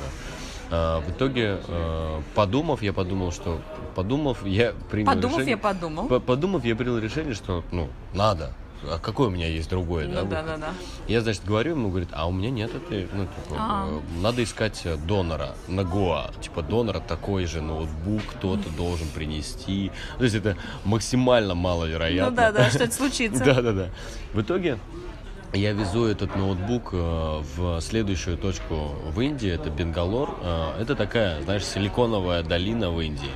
А, 0.71 1.01
в 1.01 1.11
итоге, 1.11 1.59
э, 1.67 2.21
подумав, 2.35 2.83
я 2.83 2.93
подумал, 2.93 3.33
что... 3.33 3.59
Подумав, 3.95 4.45
я 4.47 4.73
принял 4.91 5.07
Подумав, 5.13 5.39
решение... 5.39 5.51
я 5.53 5.57
подумал. 5.59 6.09
По- 6.09 6.21
Подумав, 6.21 6.65
я 6.65 6.77
принял 6.77 6.99
решение, 6.99 7.35
что, 7.35 7.65
ну, 7.73 7.89
надо. 8.15 8.53
А 8.89 8.99
какой 8.99 9.27
у 9.27 9.31
меня 9.31 9.47
есть 9.47 9.69
другой, 9.69 10.07
да? 10.07 10.23
Ну, 10.23 10.31
да, 10.31 10.43
выход? 10.43 10.61
да, 10.61 10.67
да. 10.67 10.73
Я, 11.07 11.21
значит, 11.21 11.45
говорю 11.45 11.73
ему, 11.73 11.91
говорит, 11.91 12.09
а 12.13 12.27
у 12.27 12.33
меня 12.33 12.51
нет 12.51 12.75
этой, 12.75 13.09
ну, 13.13 13.25
типа, 13.25 13.57
А. 13.59 13.89
э, 13.91 14.01
надо 14.23 14.43
искать 14.43 14.81
э, 14.85 14.97
донора 14.97 15.55
на 15.69 15.85
Гоа. 15.85 16.31
Типа, 16.41 16.63
донора 16.63 17.01
такой 17.01 17.45
же 17.47 17.61
ноутбук 17.61 18.23
кто-то 18.31 18.69
должен 18.71 19.09
принести. 19.09 19.93
То 20.19 20.25
есть 20.25 20.37
это 20.37 20.57
максимально 20.85 21.55
маловероятно. 21.55 22.31
Ну 22.31 22.37
да, 22.37 22.53
да, 22.53 22.71
что 22.71 22.85
это 22.85 22.95
случится. 22.95 23.45
Да, 23.51 23.61
да, 23.63 23.73
да. 23.73 23.89
В 24.33 24.41
итоге 24.43 24.79
я 25.53 25.73
везу 25.73 26.05
этот 26.05 26.37
ноутбук 26.37 26.91
э, 26.93 27.43
в 27.57 27.81
следующую 27.81 28.39
точку 28.39 28.95
в 29.05 29.21
Индии, 29.21 29.51
это 29.51 29.69
Бенгалор. 29.69 30.31
Это 30.79 30.95
такая, 30.95 31.43
знаешь, 31.43 31.65
силиконовая 31.65 32.43
долина 32.43 32.91
в 32.91 33.01
Индии. 33.01 33.31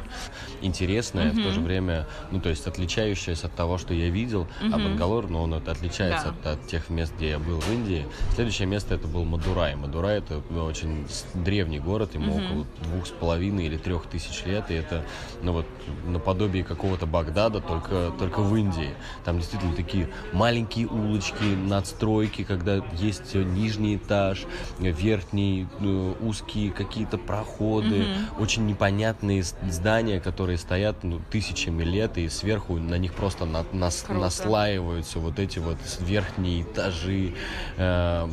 Интересная, 0.64 1.30
в 1.30 1.42
то 1.42 1.50
же 1.52 1.60
время, 1.60 2.06
ну, 2.30 2.40
то 2.40 2.48
есть 2.48 2.66
отличающаяся 2.66 3.48
от 3.48 3.54
того, 3.54 3.76
что 3.76 3.92
я 3.92 4.08
видел. 4.08 4.46
А 4.72 4.78
Бангалор, 4.78 5.28
ну, 5.28 5.42
он 5.42 5.52
от- 5.54 5.68
отличается 5.68 6.34
Да. 6.42 6.52
от, 6.52 6.58
от 6.60 6.66
тех 6.66 6.88
мест, 6.88 7.12
где 7.16 7.30
я 7.30 7.38
был 7.38 7.60
в 7.60 7.70
Индии. 7.70 8.06
Следующее 8.34 8.66
место 8.66 8.94
это 8.94 9.06
был 9.06 9.24
Мадурай. 9.24 9.76
Мадурай 9.76 10.18
это 10.18 10.40
ну, 10.48 10.64
очень 10.64 11.06
древний 11.34 11.80
город, 11.80 12.14
ему 12.14 12.36
около 12.36 12.66
двух 12.82 13.06
с 13.06 13.10
половиной 13.10 13.66
или 13.66 13.76
трех 13.76 14.06
тысяч 14.06 14.44
лет, 14.46 14.70
и 14.70 14.74
это, 14.74 15.04
ну 15.42 15.52
вот, 15.52 15.66
наподобие 16.06 16.64
какого-то 16.64 17.04
Багдада, 17.06 17.60
только, 17.60 18.10
только 18.18 18.40
в 18.40 18.56
Индии. 18.56 18.90
Там 19.26 19.38
действительно 19.38 19.74
такие 19.74 20.08
маленькие 20.32 20.86
улочки, 20.86 21.44
надстройки, 21.44 22.42
когда 22.44 22.82
есть 22.94 23.34
нижний 23.34 23.96
этаж, 23.96 24.44
верхний, 24.78 25.66
э, 25.80 26.14
узкие 26.20 26.70
какие-то 26.70 27.18
проходы, 27.18 28.06
очень 28.38 28.66
непонятные 28.66 29.42
здания, 29.42 30.20
которые 30.20 30.53
стоят 30.56 31.02
ну, 31.04 31.20
тысячами 31.30 31.82
лет, 31.82 32.18
и 32.18 32.28
сверху 32.28 32.76
на 32.76 32.96
них 32.96 33.14
просто 33.14 33.44
на- 33.44 33.64
нас- 33.72 34.02
Круто. 34.02 34.20
наслаиваются 34.20 35.18
вот 35.18 35.38
эти 35.38 35.58
вот 35.58 35.78
верхние 36.00 36.62
этажи. 36.62 37.34
Э, 37.76 38.26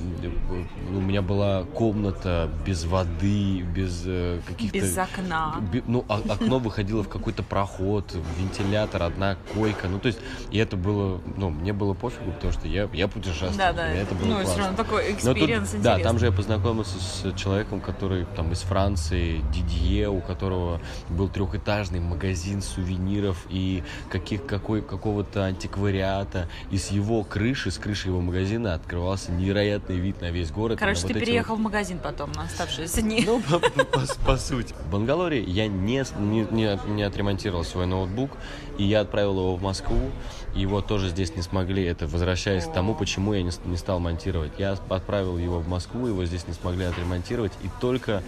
У 0.90 1.00
меня 1.01 1.22
была 1.22 1.63
комната 1.63 2.50
без 2.66 2.86
воды, 2.86 3.62
без 3.62 4.04
э, 4.06 4.40
каких-то... 4.48 4.78
Без 4.78 4.98
окна. 4.98 5.56
Би- 5.72 5.84
Ну, 5.88 6.06
а- 6.10 6.22
окно 6.30 6.60
выходило 6.60 7.04
в 7.04 7.10
какой-то 7.10 7.44
проход, 7.44 8.16
вентилятор, 8.38 9.04
одна 9.04 9.36
койка. 9.54 9.88
Ну, 9.88 10.00
то 10.00 10.08
есть, 10.08 10.20
и 10.51 10.58
это 10.58 10.78
было, 10.78 11.22
ну, 11.38 11.50
мне 11.50 11.74
было 11.74 11.94
пофигу, 11.94 12.32
потому 12.32 12.54
что 12.54 12.68
я, 12.68 12.90
я 12.94 13.08
путешествовал. 13.08 13.58
Да, 13.58 13.74
да. 13.74 13.88
это 13.88 14.16
было 14.16 14.28
Ну, 14.28 14.36
все 14.38 14.44
классно. 14.46 14.63
равно 14.63 14.78
такой 14.78 15.12
experience 15.13 15.72
да, 15.82 16.00
там 16.00 16.20
же 16.20 16.25
я 16.28 16.32
познакомился 16.32 17.00
с 17.00 17.34
человеком, 17.38 17.82
который 17.82 18.25
там 18.36 18.51
из 18.51 18.60
Франции, 18.62 19.42
Дидье, 19.54 20.10
у 20.10 20.22
которого 20.22 20.82
был 21.10 21.28
трехэтажный 21.30 22.00
магазин 22.12 22.62
сувениров 22.62 23.46
и 23.50 23.84
каких, 24.10 24.46
какой, 24.46 24.82
какого-то 24.82 25.46
антиквариата. 25.46 26.48
И 26.72 26.77
с 26.77 26.89
его 26.91 27.24
крыши, 27.24 27.72
с 27.72 27.77
крыши 27.77 28.10
его 28.10 28.22
магазина 28.22 28.74
открывался 28.74 29.32
невероятный 29.32 29.98
вид 29.98 30.22
на 30.22 30.30
весь 30.32 30.51
город. 30.51 30.77
Короче, 30.80 31.01
ты 31.01 31.08
вот 31.08 31.15
эти 31.18 31.25
переехал 31.25 31.56
в 31.56 31.60
магазин 31.60 32.00
потом 32.00 32.32
на 32.34 32.44
оставшиеся 32.44 33.01
дни. 33.01 33.24
ну, 33.25 33.41
по, 33.41 33.60
по- 33.60 34.15
по 34.25 34.38
сути. 34.50 34.74
В 34.88 34.91
Бангалоре 34.91 35.41
я 35.44 35.68
не, 35.68 36.03
не, 36.20 36.48
не, 36.51 36.80
не 36.94 37.03
отремонтировал 37.03 37.63
свой 37.63 37.86
ноутбук, 37.86 38.32
и 38.77 38.84
я 38.84 39.01
отправил 39.01 39.38
его 39.39 39.56
в 39.56 39.62
Москву. 39.62 40.12
Его 40.55 40.81
тоже 40.81 41.10
здесь 41.10 41.36
не 41.36 41.41
смогли. 41.41 41.84
Это 41.84 42.08
возвращаясь 42.08 42.65
к 42.65 42.74
тому, 42.74 42.93
почему 42.93 43.34
я 43.34 43.43
не, 43.43 43.51
не 43.65 43.77
стал 43.77 44.00
монтировать. 44.00 44.51
Я 44.58 44.74
отправил 44.89 45.38
его 45.38 45.60
в 45.60 45.67
Москву, 45.67 46.08
его 46.08 46.25
здесь 46.25 46.48
не 46.48 46.53
смогли 46.53 46.86
отремонтировать. 46.86 47.53
И 47.63 47.70
только 47.79 48.22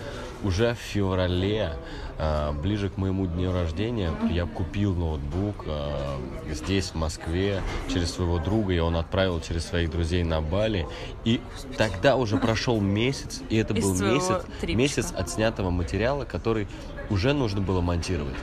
уже 0.44 0.74
в 0.74 0.78
феврале, 0.78 1.74
а, 2.18 2.54
ближе 2.54 2.90
к 2.90 2.98
моему 2.98 3.26
дню 3.28 3.52
рождения, 3.52 4.12
я 4.30 4.46
купил 4.46 4.96
ноутбук 4.96 5.66
а, 5.68 6.20
здесь, 6.50 6.92
в 6.92 6.96
Москве, 6.96 7.62
через 7.92 8.14
своего 8.14 8.40
друга, 8.40 8.74
и 8.74 8.80
он 8.80 8.96
отправил 8.96 9.42
через 9.42 9.66
своих 9.66 9.92
друзей 9.92 10.24
на 10.24 10.42
Бали. 10.42 10.88
И 11.26 11.42
тогда 11.78 12.16
уже 12.16 12.38
прошел 12.38 12.80
месяц, 12.80 13.42
и 13.50 13.58
это 13.58 13.74
Из 13.74 13.84
был 13.84 13.94
месяц, 13.94 14.44
трипчика. 14.62 14.78
месяц 14.78 15.14
отснятого 15.16 15.70
материала, 15.70 16.26
который 16.26 16.68
уже 17.10 17.34
нужно 17.34 17.62
было 17.62 17.82
монтировать. 17.82 18.36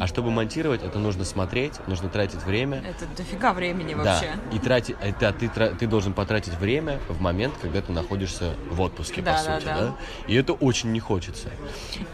А 0.00 0.06
чтобы 0.06 0.30
монтировать, 0.30 0.82
это 0.82 0.98
нужно 0.98 1.24
смотреть, 1.24 1.74
нужно 1.86 2.08
тратить 2.08 2.42
время. 2.44 2.82
Это 2.86 3.06
дофига 3.16 3.52
времени 3.52 3.94
вообще. 3.94 4.36
Да, 4.50 4.56
и 4.56 4.58
тратить, 4.58 4.96
это 5.00 5.32
ты, 5.32 5.48
ты 5.48 5.86
должен 5.86 6.12
потратить 6.12 6.54
время 6.54 7.00
в 7.08 7.20
момент, 7.20 7.54
когда 7.60 7.80
ты 7.80 7.92
находишься 7.92 8.54
в 8.70 8.80
отпуске, 8.80 9.22
Да, 9.22 9.32
по 9.32 9.44
да, 9.44 9.54
сути, 9.54 9.66
да. 9.66 9.80
да. 9.80 9.96
И 10.28 10.34
это 10.34 10.52
очень 10.52 10.92
не 10.92 11.00
хочется. 11.00 11.50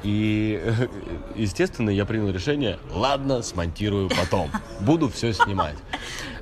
И, 0.02 0.62
естественно, 1.36 1.90
я 1.90 2.04
принял 2.04 2.30
решение, 2.30 2.78
ладно, 2.90 3.42
смонтирую 3.42 4.08
потом, 4.08 4.50
буду 4.80 5.08
все 5.08 5.32
снимать. 5.32 5.76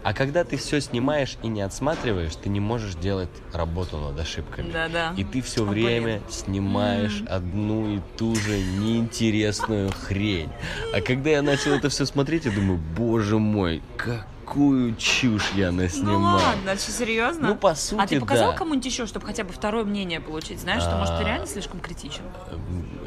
А 0.03 0.15
когда 0.15 0.45
ты 0.45 0.57
все 0.57 0.81
снимаешь 0.81 1.37
и 1.43 1.49
не 1.49 1.61
отсматриваешь, 1.61 2.35
ты 2.37 2.49
не 2.49 2.61
можешь 2.61 2.95
делать 2.95 3.29
работу 3.53 3.99
над 3.99 4.19
ошибками. 4.19 4.71
Да-да. 4.73 5.13
И 5.17 5.25
ты 5.25 5.43
все 5.43 5.63
О, 5.63 5.67
время 5.67 6.19
блин. 6.19 6.23
снимаешь 6.31 7.23
одну 7.29 7.97
и 7.97 8.01
ту 8.17 8.35
же 8.35 8.59
неинтересную 8.59 9.91
хрень. 10.03 10.49
А 10.95 11.01
когда 11.01 11.31
я 11.31 11.43
начал 11.43 11.73
это 11.73 11.89
все 11.91 12.07
смотреть, 12.07 12.47
я 12.47 12.51
думаю, 12.51 12.81
боже 12.97 13.39
мой, 13.39 13.83
какую 14.51 14.97
чушь 14.97 15.53
я 15.55 15.71
наснимал. 15.71 16.19
Ну 16.19 16.45
ладно, 16.45 16.77
что, 16.77 16.91
серьезно? 16.91 17.49
Ну, 17.49 17.55
по 17.55 17.75
сути, 17.77 18.01
А 18.01 18.07
ты 18.07 18.19
показал 18.19 18.51
да. 18.51 18.59
кому-нибудь 18.59 18.85
еще, 18.85 19.07
чтобы 19.07 19.25
хотя 19.25 19.45
бы 19.45 19.53
второе 19.53 19.85
мнение 19.85 20.21
получить? 20.21 20.59
Знаешь, 20.59 20.83
что, 20.83 20.97
может, 20.97 21.17
ты 21.19 21.25
реально 21.25 21.47
слишком 21.47 21.79
критичен? 21.79 22.23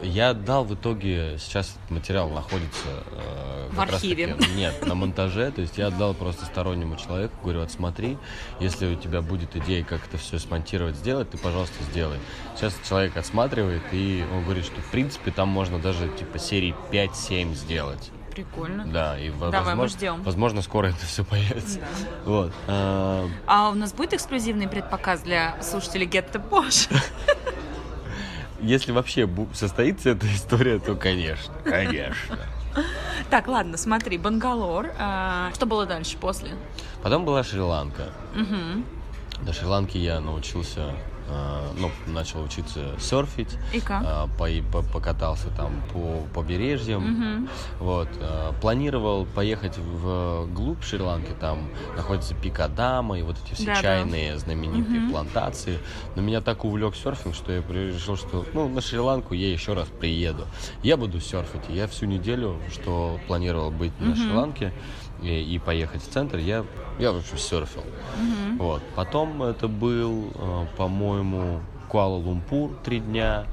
Я 0.01 0.34
дал 0.34 0.63
в 0.63 0.73
итоге, 0.73 1.38
сейчас 1.39 1.75
этот 1.75 1.91
материал 1.91 2.29
находится 2.29 2.88
э, 3.12 3.69
В 3.71 3.79
архиве. 3.82 4.36
таки- 4.36 4.51
нет, 4.56 4.86
на 4.86 4.95
монтаже, 4.95 5.51
то 5.51 5.62
есть 5.62 5.77
я 5.77 5.88
отдал 5.88 6.13
просто 6.13 6.45
стороннему 6.45 6.95
человеку, 6.95 7.36
говорю, 7.43 7.60
вот 7.60 7.71
смотри, 7.71 8.17
если 8.62 8.93
у 8.93 8.95
тебя 8.95 9.21
будет 9.21 9.56
идея, 9.58 9.84
как 9.84 10.06
это 10.08 10.17
все 10.17 10.39
смонтировать, 10.39 10.95
сделать, 10.95 11.29
ты, 11.29 11.38
пожалуйста, 11.38 11.75
сделай. 11.91 12.19
Сейчас 12.56 12.73
человек 12.88 13.17
отсматривает, 13.17 13.84
и 13.91 14.23
он 14.34 14.45
говорит, 14.45 14.63
что 14.65 14.79
в 14.82 14.91
принципе 14.91 15.32
там 15.32 15.49
можно 15.49 15.77
даже 15.79 16.08
типа 16.08 16.39
серии 16.39 16.73
5-7 16.91 17.53
сделать. 17.53 18.12
Прикольно. 18.33 18.85
Да, 18.85 19.17
и 19.19 19.29
Давай, 19.29 19.49
мы 19.51 19.65
возможно, 19.65 19.97
ждем. 19.97 20.23
возможно, 20.23 20.61
скоро 20.61 20.87
это 20.87 21.05
все 21.05 21.23
появится. 21.23 21.79
Да. 21.79 21.85
Вот. 22.25 22.51
а, 22.67 23.27
А 23.45 23.69
у 23.69 23.73
нас 23.75 23.93
будет 23.93 24.13
эксклюзивный 24.13 24.67
предпоказ 24.67 25.21
для 25.21 25.61
слушателей 25.61 26.07
Get 26.07 26.31
the 26.31 26.41
Posh? 26.49 26.89
Если 28.61 28.91
вообще 28.91 29.29
состоится 29.53 30.09
эта 30.11 30.25
история, 30.33 30.79
то 30.79 30.95
конечно, 30.95 31.53
конечно. 31.63 32.37
Так, 33.29 33.47
ладно, 33.47 33.77
смотри, 33.77 34.17
Бангалор. 34.17 34.91
а, 34.97 35.51
Что 35.53 35.65
было 35.65 35.85
дальше, 35.85 36.17
после? 36.17 36.51
Потом 37.03 37.25
была 37.25 37.43
Шри-Ланка. 37.43 38.09
Мгм. 38.33 38.85
До 39.41 39.53
Шри-Ланки 39.53 39.97
я 39.97 40.19
научился, 40.21 40.79
э, 40.79 40.93
ну, 41.77 41.89
начал 42.07 42.43
учиться 42.43 42.99
серфить. 42.99 43.57
И 43.73 43.79
как? 43.79 44.03
э, 44.03 44.27
по- 44.38 44.81
по- 44.81 44.88
покатался 44.93 45.47
там 45.57 45.81
по 45.91 46.21
побережьям. 46.33 47.01
Мгм. 47.03 47.49
Вот. 47.79 48.07
э, 48.19 48.51
планировал 48.62 49.25
поехать 49.25 49.77
в 49.77 50.47
глубь 50.53 50.83
Шри-Ланки, 50.83 51.31
там 51.39 51.69
находится 51.95 52.36
пик 52.36 52.59
Адама 52.59 53.17
и 53.19 53.21
вот 53.21 53.36
эти 53.45 53.53
все 53.55 53.65
Да-да. 53.67 53.81
чайные 53.81 54.38
знаменитые 54.38 55.01
Мгм. 55.01 55.12
плантации. 55.12 55.79
Но 56.15 56.21
меня 56.21 56.41
так 56.41 56.63
увлек 56.65 56.95
серфинг, 56.95 57.36
что 57.36 57.51
я 57.51 57.62
решил, 57.62 58.15
что 58.17 58.45
ну, 58.53 58.67
на 58.69 58.81
Шри-Ланку 58.81 59.33
я 59.33 59.51
еще 59.51 59.73
раз 59.73 59.88
приеду. 59.99 60.45
Я 60.83 60.97
буду 60.97 61.19
серфить. 61.19 61.62
Я 61.69 61.88
всю 61.88 62.05
неделю, 62.05 62.57
что 62.71 63.19
планировал 63.27 63.71
быть 63.71 63.91
на 63.99 64.07
Мгм. 64.07 64.15
Шри-Ланке 64.15 64.73
и, 65.21 65.27
и 65.55 65.59
поехать 65.59 66.01
в 66.03 66.09
центр, 66.09 66.38
я, 66.38 66.65
я 66.99 67.12
в 67.12 67.17
общем, 67.17 67.38
серфил. 67.38 67.84
Мгм. 68.19 68.58
Вот. 68.58 68.82
Потом 68.95 69.43
это 69.43 69.67
был, 69.67 70.32
э, 70.36 70.65
по-моему, 70.77 71.60
Куала-Лумпур 71.89 72.71
три 72.84 72.99
дня. 72.99 73.45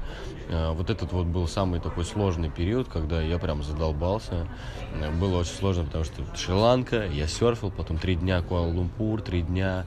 Э, 0.49 0.71
Вот 0.73 0.89
этот 0.89 1.13
вот 1.13 1.27
был 1.27 1.47
самый 1.47 1.79
такой 1.79 2.03
сложный 2.03 2.49
период, 2.49 2.87
когда 2.87 3.21
я 3.21 3.37
прям 3.37 3.63
задолбался. 3.63 4.47
Э, 4.93 5.11
Было 5.11 5.37
очень 5.39 5.53
сложно, 5.53 5.83
потому 5.85 6.03
что 6.03 6.23
Шри-Ланка, 6.35 7.05
я 7.07 7.27
серфил, 7.27 7.71
потом 7.71 7.97
три 7.97 8.15
дня 8.15 8.41
Куала-Лумпур, 8.41 9.21
три 9.21 9.41
дня, 9.43 9.85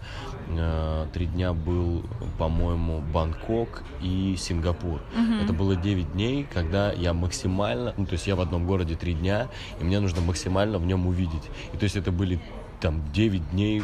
три 1.13 1.27
дня 1.27 1.53
был, 1.55 2.03
по-моему, 2.39 3.01
Бангкок 3.13 3.83
и 4.03 4.37
Сингапур. 4.39 5.01
Это 5.43 5.53
было 5.55 5.75
9 5.75 6.13
дней, 6.13 6.47
когда 6.53 6.93
я 6.93 7.13
максимально, 7.15 7.95
ну 7.97 8.05
то 8.07 8.13
есть 8.13 8.27
я 8.27 8.37
в 8.37 8.41
одном 8.41 8.67
городе 8.67 8.95
три 8.95 9.15
дня, 9.15 9.49
и 9.81 9.85
мне 9.85 10.01
нужно 10.01 10.21
максимально 10.21 10.79
в 10.79 10.85
нем 10.87 11.07
увидеть. 11.07 11.45
И 11.73 11.77
то 11.79 11.85
есть 11.85 11.97
это 11.97 12.13
были 12.13 12.39
там 12.85 13.03
9 13.15 13.53
дней 13.53 13.83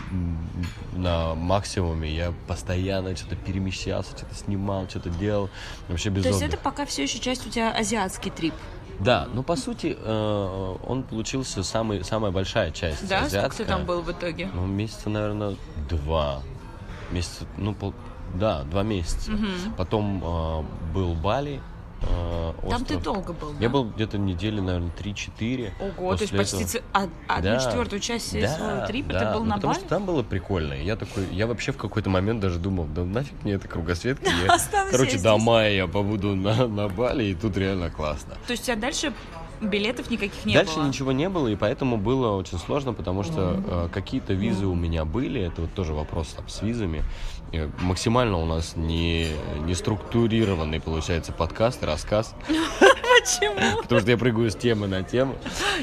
на 0.92 1.34
максимуме. 1.34 2.14
Я 2.14 2.34
постоянно 2.46 3.16
что-то 3.16 3.34
перемещался, 3.34 4.10
что-то 4.14 4.34
снимал, 4.34 4.86
что-то 4.90 5.08
делал. 5.08 5.48
Вообще 5.88 6.10
без 6.10 6.22
То 6.22 6.28
есть 6.28 6.42
это 6.42 6.58
пока 6.58 6.84
все 6.84 7.04
еще 7.04 7.18
часть 7.18 7.46
у 7.46 7.50
тебя 7.50 7.72
азиатский 7.72 8.30
трип, 8.30 8.52
Да, 8.98 9.26
ну 9.32 9.42
по 9.42 9.56
сути 9.56 9.96
э, 9.98 10.76
он 10.86 11.02
получился 11.04 11.62
самый, 11.62 12.04
самая 12.04 12.30
большая 12.30 12.72
часть 12.72 13.08
да? 13.08 13.20
Сколько 13.20 13.38
азиатская. 13.38 13.66
ты 13.66 13.72
там 13.72 13.86
был 13.86 14.02
в 14.02 14.12
итоге? 14.12 14.50
Ну, 14.52 14.66
месяца, 14.66 15.08
наверное, 15.08 15.56
два. 15.88 16.42
Месяца, 17.10 17.46
ну, 17.56 17.72
пол... 17.72 17.94
да, 18.34 18.64
два 18.64 18.82
месяца. 18.82 19.30
Мгм. 19.30 19.74
Потом 19.78 20.22
э, 20.22 20.92
был 20.92 21.14
Бали, 21.14 21.62
э, 22.02 22.52
Там 22.70 22.84
ты 22.84 22.96
остров. 22.96 23.02
долго 23.02 23.32
был, 23.32 23.52
Я 23.54 23.60
да? 23.60 23.68
был 23.68 23.84
где-то 23.90 24.18
недели, 24.18 24.60
наверное, 24.60 24.90
3-4. 24.98 25.72
Ого, 25.80 26.16
то 26.16 26.22
есть 26.22 26.36
После 26.36 26.38
почти 26.38 26.56
этого- 26.56 26.68
ц- 26.68 26.82
од- 26.94 27.10
одну 27.28 27.50
Да, 27.50 27.58
четвертую 27.60 28.00
часть 28.00 28.40
да, 28.40 28.48
своего 28.48 28.86
трипа 28.86 29.12
да, 29.12 29.18
ты 29.20 29.32
был 29.34 29.40
ну, 29.40 29.46
на 29.50 29.54
потому 29.56 29.72
Бали? 29.74 29.80
что 29.80 29.88
там 29.88 30.06
было 30.06 30.22
прикольно. 30.22 30.74
Я 30.74 30.96
такой, 30.96 31.26
я 31.32 31.46
вообще 31.46 31.72
в 31.72 31.76
какой-то 31.76 32.10
момент 32.10 32.40
даже 32.40 32.58
думал, 32.58 32.84
да 32.86 33.04
нафиг 33.04 33.42
мне 33.42 33.54
это 33.54 33.68
кругосветка. 33.68 34.28
я, 34.30 34.56
Короче, 34.90 35.16
я 35.16 35.22
до 35.22 35.36
мая 35.38 35.72
я 35.72 35.86
побуду 35.86 36.34
на, 36.34 36.66
на 36.66 36.88
Бали, 36.88 37.24
и 37.24 37.34
тут 37.34 37.56
реально 37.56 37.90
классно. 37.90 38.34
То 38.46 38.52
есть 38.52 38.64
тебя 38.64 38.76
дальше 38.76 39.12
билетов 39.60 40.10
никаких 40.10 40.44
не 40.44 40.54
Дальше 40.54 40.76
было? 40.76 40.86
ничего 40.86 41.12
не 41.12 41.28
было, 41.28 41.48
и 41.48 41.56
поэтому 41.56 41.96
было 41.96 42.36
очень 42.36 42.58
сложно, 42.58 42.92
потому 42.92 43.22
что 43.22 43.62
э, 43.66 43.88
какие-то 43.92 44.32
визы 44.32 44.66
у 44.66 44.74
меня 44.74 45.04
были, 45.04 45.40
это 45.40 45.62
вот 45.62 45.72
тоже 45.74 45.92
вопрос 45.92 46.28
там, 46.28 46.48
с 46.48 46.62
визами. 46.62 47.04
Э, 47.52 47.68
максимально 47.80 48.38
у 48.38 48.46
нас 48.46 48.76
не, 48.76 49.28
не 49.64 49.74
структурированный 49.74 50.80
получается 50.80 51.32
подкаст, 51.32 51.82
рассказ, 51.82 52.34
Почему? 53.20 53.82
потому 53.82 54.00
что 54.00 54.10
я 54.10 54.16
прыгаю 54.16 54.50
с 54.50 54.54
темы 54.54 54.86
на 54.86 55.02
тему. 55.02 55.36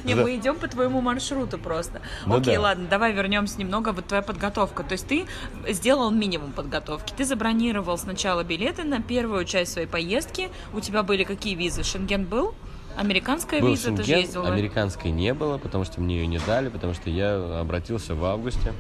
Не, 0.04 0.16
мы 0.16 0.36
идем 0.36 0.56
по 0.56 0.68
твоему 0.68 1.02
маршруту 1.02 1.58
просто. 1.58 2.02
Ну 2.26 2.38
Окей, 2.38 2.58
ладно, 2.58 2.88
давай 2.90 3.14
вернемся 3.14 3.60
немного. 3.60 3.92
Вот 3.92 4.08
твоя 4.08 4.24
подготовка. 4.24 4.84
То 4.84 4.94
есть 4.94 5.08
ты 5.08 5.26
сделал 5.68 6.10
минимум 6.10 6.52
подготовки. 6.52 7.14
Ты 7.16 7.26
забронировал 7.26 7.98
сначала 7.98 8.44
билеты 8.44 8.84
на 8.84 9.02
первую 9.02 9.46
часть 9.46 9.74
своей 9.74 9.88
поездки. 9.88 10.50
У 10.74 10.80
тебя 10.80 11.04
были 11.04 11.24
какие 11.24 11.56
визы? 11.56 11.84
Шенген 11.84 12.26
был? 12.26 12.56
Американская 12.98 13.62
Был 13.62 13.70
виза, 13.70 13.92
ты 13.92 13.98
же 13.98 14.04
Шенген, 14.06 14.20
ездил. 14.22 14.42
да? 14.44 14.54
американской 14.54 15.12
не 15.12 15.34
было, 15.36 15.60
потому 15.60 15.84
что 15.84 16.02
мне 16.02 16.18
ее 16.18 16.26
не 16.26 16.40
дали, 16.40 16.70
потому 16.70 16.96
что 16.96 17.12
я 17.12 17.60
обратился 17.60 18.16
в 18.16 18.26
августе. 18.26 18.74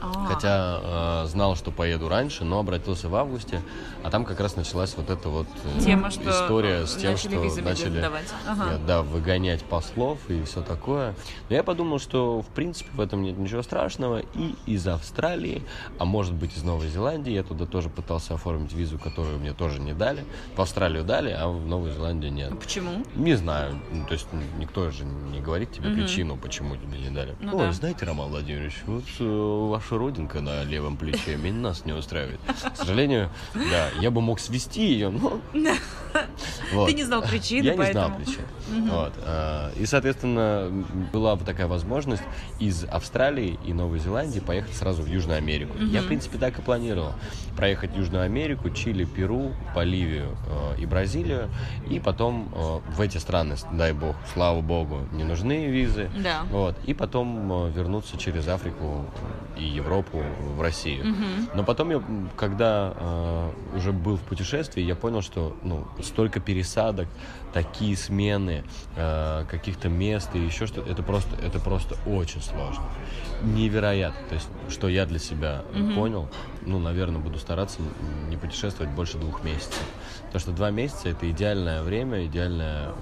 А, 0.00 0.26
Хотя 0.26 0.80
э, 1.24 1.26
знал, 1.28 1.56
что 1.56 1.70
поеду 1.70 2.08
раньше, 2.08 2.44
но 2.44 2.58
обратился 2.58 3.08
в 3.08 3.14
августе, 3.14 3.62
а 4.02 4.10
там 4.10 4.24
как 4.24 4.40
раз 4.40 4.56
началась 4.56 4.94
вот 4.96 5.10
эта 5.10 5.28
вот 5.28 5.46
э, 5.64 5.80
Тема, 5.80 6.10
что 6.10 6.28
история 6.30 6.86
с 6.86 6.94
тем, 6.96 7.16
что 7.16 7.30
начали. 7.62 8.04
Ага. 8.46 8.78
да, 8.86 9.02
выгонять 9.02 9.62
послов 9.64 10.18
и 10.28 10.42
все 10.44 10.62
такое. 10.62 11.14
Но 11.48 11.56
я 11.56 11.62
подумал, 11.62 11.98
что 11.98 12.42
в 12.42 12.46
принципе 12.48 12.90
в 12.92 13.00
этом 13.00 13.22
нет 13.22 13.38
ничего 13.38 13.62
страшного. 13.62 14.20
И 14.34 14.54
из 14.66 14.86
Австралии, 14.86 15.62
а 15.98 16.04
может 16.04 16.34
быть 16.34 16.56
из 16.56 16.62
Новой 16.62 16.88
Зеландии, 16.88 17.32
я 17.32 17.42
туда 17.42 17.66
тоже 17.66 17.88
пытался 17.88 18.34
оформить 18.34 18.72
визу, 18.72 18.98
которую 18.98 19.38
мне 19.38 19.52
тоже 19.52 19.80
не 19.80 19.92
дали. 19.94 20.24
В 20.56 20.60
Австралию 20.60 21.04
дали, 21.04 21.30
а 21.30 21.48
в 21.48 21.66
Новую 21.66 21.92
Зеландию 21.92 22.32
нет. 22.32 22.52
А 22.52 22.56
Почему? 22.56 23.04
Не 23.14 23.34
знаю, 23.34 23.78
ну, 23.90 24.06
то 24.06 24.14
есть 24.14 24.26
никто 24.58 24.90
же 24.90 25.04
не 25.04 25.40
говорит 25.40 25.72
тебе 25.72 25.88
Мгм. 25.88 25.96
причину, 26.00 26.36
почему 26.36 26.76
тебе 26.76 26.98
не 26.98 27.10
дали. 27.10 27.34
Ну 27.40 27.56
Ой, 27.56 27.66
да. 27.66 27.72
знаете, 27.72 28.04
Роман 28.04 28.30
Владимирович, 28.30 28.82
вот 28.86 29.04
э, 29.18 29.68
ваша 29.84 29.98
родинка 29.98 30.40
на 30.40 30.64
левом 30.64 30.96
плече 30.96 31.36
меня 31.42 31.58
нас 31.58 31.84
не 31.84 31.92
устраивает. 31.92 32.40
К 32.46 32.76
сожалению, 32.76 33.30
да, 33.54 33.90
я 34.00 34.10
бы 34.10 34.20
мог 34.20 34.40
свести 34.40 34.86
ее, 34.86 35.10
но... 35.10 35.40
Вот. 36.72 36.88
Ты 36.88 36.94
не 36.94 37.04
знал 37.04 37.22
причины, 37.22 37.66
Я 37.66 37.74
не 37.74 37.90
знал 37.90 38.10
поэтому... 38.10 38.16
причин. 38.16 38.42
Вот. 38.90 39.12
а, 39.24 39.72
И, 39.76 39.84
соответственно, 39.86 40.70
была 41.12 41.36
бы 41.36 41.44
такая 41.44 41.66
возможность 41.66 42.22
из 42.58 42.84
Австралии 42.84 43.58
и 43.64 43.72
Новой 43.72 43.98
Зеландии 43.98 44.40
поехать 44.40 44.74
сразу 44.74 45.02
в 45.02 45.06
Южную 45.06 45.38
Америку. 45.38 45.76
Я, 45.78 46.02
в 46.02 46.06
принципе, 46.06 46.38
так 46.38 46.58
и 46.58 46.62
планировал. 46.62 47.12
Проехать 47.56 47.96
Южную 47.96 48.24
Америку, 48.24 48.70
Чили, 48.70 49.04
Перу, 49.04 49.52
Боливию 49.74 50.36
э, 50.76 50.80
и 50.82 50.86
Бразилию. 50.86 51.48
И 51.88 52.00
потом 52.00 52.48
э, 52.54 52.80
в 52.92 53.00
эти 53.00 53.18
страны, 53.18 53.56
дай 53.72 53.92
бог, 53.92 54.16
слава 54.32 54.60
богу, 54.60 55.00
не 55.12 55.24
нужны 55.24 55.66
визы. 55.66 56.10
Да. 56.22 56.44
Вот. 56.50 56.76
И 56.84 56.94
потом 56.94 57.66
э, 57.66 57.70
вернуться 57.72 58.16
через 58.16 58.48
Африку 58.48 59.04
и 59.56 59.73
Европу 59.74 60.22
в 60.56 60.60
Россию. 60.60 61.06
Мгм. 61.06 61.48
Но 61.54 61.64
потом 61.64 61.90
я, 61.90 62.02
когда 62.36 62.94
э, 62.96 63.50
уже 63.76 63.92
был 63.92 64.16
в 64.16 64.20
путешествии, 64.20 64.82
я 64.82 64.94
понял, 64.94 65.22
что 65.22 65.56
ну, 65.62 65.86
столько 66.02 66.40
пересадок, 66.40 67.08
такие 67.52 67.96
смены 67.96 68.64
э, 68.96 69.44
каких-то 69.48 69.88
мест 69.88 70.30
и 70.34 70.38
еще 70.38 70.66
что-то, 70.66 70.90
это 70.90 71.02
просто, 71.02 71.36
это 71.36 71.58
просто 71.58 71.96
очень 72.06 72.42
сложно. 72.42 72.84
Невероятно. 73.42 74.20
То 74.28 74.34
есть, 74.34 74.48
что 74.68 74.88
я 74.88 75.06
для 75.06 75.18
себя 75.18 75.62
э, 75.72 75.94
понял, 75.94 76.28
ну, 76.66 76.78
наверное, 76.78 77.20
буду 77.20 77.38
стараться 77.38 77.80
не 78.28 78.36
путешествовать 78.36 78.92
больше 78.94 79.18
двух 79.18 79.44
месяцев. 79.44 79.84
Потому 80.26 80.40
что 80.40 80.50
два 80.52 80.70
месяца 80.70 81.08
это 81.08 81.30
идеальное 81.30 81.82
время, 81.82 82.26
идеальное 82.26 82.92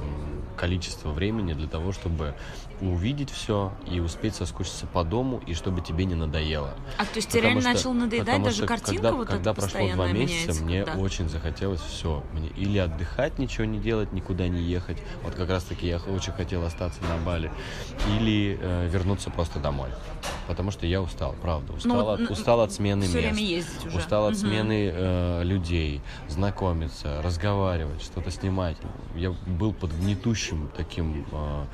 количество 0.56 1.11
времени 1.11 1.54
для 1.54 1.66
того, 1.66 1.92
чтобы 1.92 2.35
увидеть 2.82 3.30
все 3.30 3.72
и 3.90 4.00
успеть 4.00 4.34
соскучиться 4.34 4.86
по 4.86 5.04
дому, 5.04 5.40
и 5.46 5.54
чтобы 5.54 5.80
тебе 5.80 6.04
не 6.04 6.14
надоело. 6.14 6.74
А 6.98 7.04
то 7.04 7.16
есть 7.16 7.28
тебе 7.30 7.42
реально 7.42 7.60
что- 7.60 7.70
начал 7.72 7.92
надоедать 7.94 8.26
потому 8.26 8.44
даже 8.46 8.56
что 8.58 8.66
картинка 8.66 9.02
когда, 9.02 9.12
вот 9.12 9.28
когда 9.28 9.54
прошло 9.54 9.88
два 9.94 10.08
месяца, 10.12 10.62
мне 10.64 10.84
когда? 10.84 11.00
очень 11.00 11.28
захотелось 11.28 11.80
все. 11.80 12.22
Мне 12.32 12.48
или 12.56 12.78
отдыхать, 12.78 13.38
ничего 13.38 13.64
не 13.66 13.78
делать, 13.78 14.12
никуда 14.12 14.48
не 14.48 14.60
ехать. 14.62 14.98
Вот 15.22 15.34
как 15.34 15.48
раз 15.48 15.62
таки 15.64 15.86
я 15.86 15.98
очень 15.98 16.32
хотел 16.32 16.64
остаться 16.64 17.00
на 17.04 17.16
Бали. 17.24 17.52
Или 18.18 18.58
э, 18.60 18.88
вернуться 18.88 19.30
просто 19.30 19.60
домой. 19.60 19.88
Потому 20.48 20.70
что 20.72 20.86
я 20.86 21.00
устал, 21.00 21.34
правда. 21.40 21.72
Устал, 21.74 21.92
Ну 21.96 22.08
от, 22.08 22.30
устал 22.30 22.60
от 22.62 22.72
смены 22.72 23.02
всё 23.06 23.20
мест. 23.20 23.32
время 23.32 23.46
ездить 23.48 23.86
уже. 23.86 23.96
Устал 23.98 24.26
от 24.26 24.32
Мгм. 24.32 24.40
смены 24.40 24.90
э, 24.92 25.42
людей, 25.44 26.00
знакомиться, 26.28 27.22
разговаривать, 27.22 28.02
что-то 28.02 28.30
снимать. 28.32 28.76
Я 29.14 29.30
был 29.46 29.72
под 29.72 29.92
гнетущим 29.92 30.68
таким 30.76 31.24
э, 31.30 31.64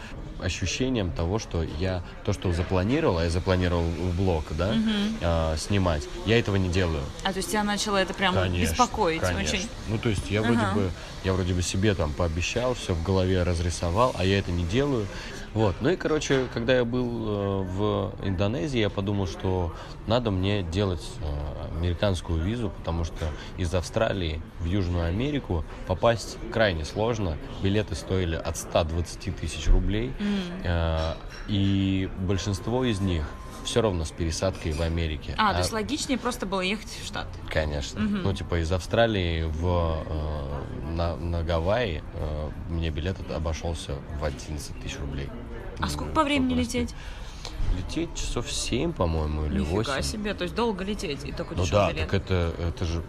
ощущением 0.42 0.97
того, 1.06 1.38
что 1.38 1.62
я 1.62 2.02
то, 2.24 2.32
что 2.32 2.52
запланировал, 2.52 3.18
а 3.18 3.24
я 3.24 3.30
запланировал 3.30 3.82
в 3.84 4.16
блог, 4.16 4.44
да, 4.50 4.74
э, 5.20 5.56
снимать, 5.56 6.02
я 6.26 6.38
этого 6.38 6.56
не 6.56 6.68
делаю. 6.68 7.02
А 7.24 7.32
то 7.32 7.38
есть 7.38 7.50
тебя 7.50 7.64
начало 7.64 7.96
это 7.96 8.14
прям 8.14 8.34
Конечно, 8.34 8.70
беспокоить 8.72 9.20
конечно. 9.20 9.58
очень. 9.58 9.68
Ну, 9.88 9.98
то 9.98 10.08
есть 10.08 10.30
я 10.30 10.40
Ага. 10.40 10.48
вроде 10.52 10.66
бы, 10.74 10.90
я 11.24 11.32
вроде 11.32 11.54
бы 11.54 11.62
себе 11.62 11.94
там 11.94 12.12
пообещал, 12.12 12.74
все 12.74 12.94
в 12.94 13.02
голове 13.02 13.42
разрисовал, 13.42 14.14
а 14.18 14.24
я 14.24 14.38
это 14.38 14.50
не 14.50 14.64
делаю. 14.64 15.06
Вот. 15.54 15.74
Ну 15.80 15.90
и, 15.90 15.96
короче, 15.96 16.46
когда 16.52 16.76
я 16.76 16.84
был 16.84 17.06
э, 17.06 17.62
в 17.64 18.14
Индонезии, 18.22 18.78
я 18.78 18.90
подумал, 18.90 19.26
что 19.26 19.74
надо 20.06 20.30
мне 20.30 20.62
делать 20.62 21.06
э, 21.20 21.76
американскую 21.76 22.42
визу, 22.42 22.70
потому 22.70 23.04
что 23.04 23.26
из 23.56 23.74
Австралии 23.74 24.40
в 24.60 24.66
Южную 24.66 25.06
Америку 25.06 25.64
попасть 25.86 26.38
крайне 26.52 26.84
сложно. 26.84 27.36
Билеты 27.62 27.94
стоили 27.94 28.36
от 28.36 28.56
120 28.56 29.36
тысяч 29.36 29.68
рублей. 29.68 30.12
Э, 30.64 31.14
и 31.48 32.10
большинство 32.18 32.84
из 32.84 33.00
них 33.00 33.24
все 33.64 33.82
равно 33.82 34.04
с 34.04 34.10
пересадкой 34.10 34.72
в 34.72 34.80
Америке. 34.80 35.34
А, 35.36 35.52
то 35.52 35.58
есть 35.58 35.72
логичнее 35.72 36.18
просто 36.18 36.46
было 36.46 36.62
ехать 36.62 36.88
в 36.88 37.06
Штат. 37.06 37.26
Конечно. 37.50 38.00
Мгм. 38.00 38.22
Ну, 38.22 38.32
типа 38.32 38.62
из 38.62 38.72
Австралии 38.72 39.42
в, 39.42 40.57
на, 40.98 41.16
на 41.16 41.42
Гавайи 41.44 42.02
э, 42.14 42.50
мне 42.68 42.90
билет 42.90 43.16
обошелся 43.30 43.94
в 44.20 44.24
11 44.24 44.80
тысяч 44.82 44.98
рублей. 44.98 45.28
А 45.78 45.82
Ну, 45.82 45.88
сколько 45.88 46.12
по 46.12 46.24
времени 46.24 46.54
лететь? 46.54 46.92
Лететь 47.76 48.14
часов 48.16 48.50
7, 48.50 48.92
по-моему, 48.92 49.46
или 49.46 49.60
Нифига 49.60 49.76
8. 49.94 50.02
себе, 50.02 50.34
то 50.34 50.42
есть 50.42 50.54
долго 50.56 50.82
лететь 50.82 51.24
и 51.24 51.30
такой 51.32 51.56
Ну 51.56 51.64
да, 51.70 51.92
билет. 51.92 52.08
так 52.08 52.14
это, 52.14 52.52
это 52.58 52.84
же 52.84 53.02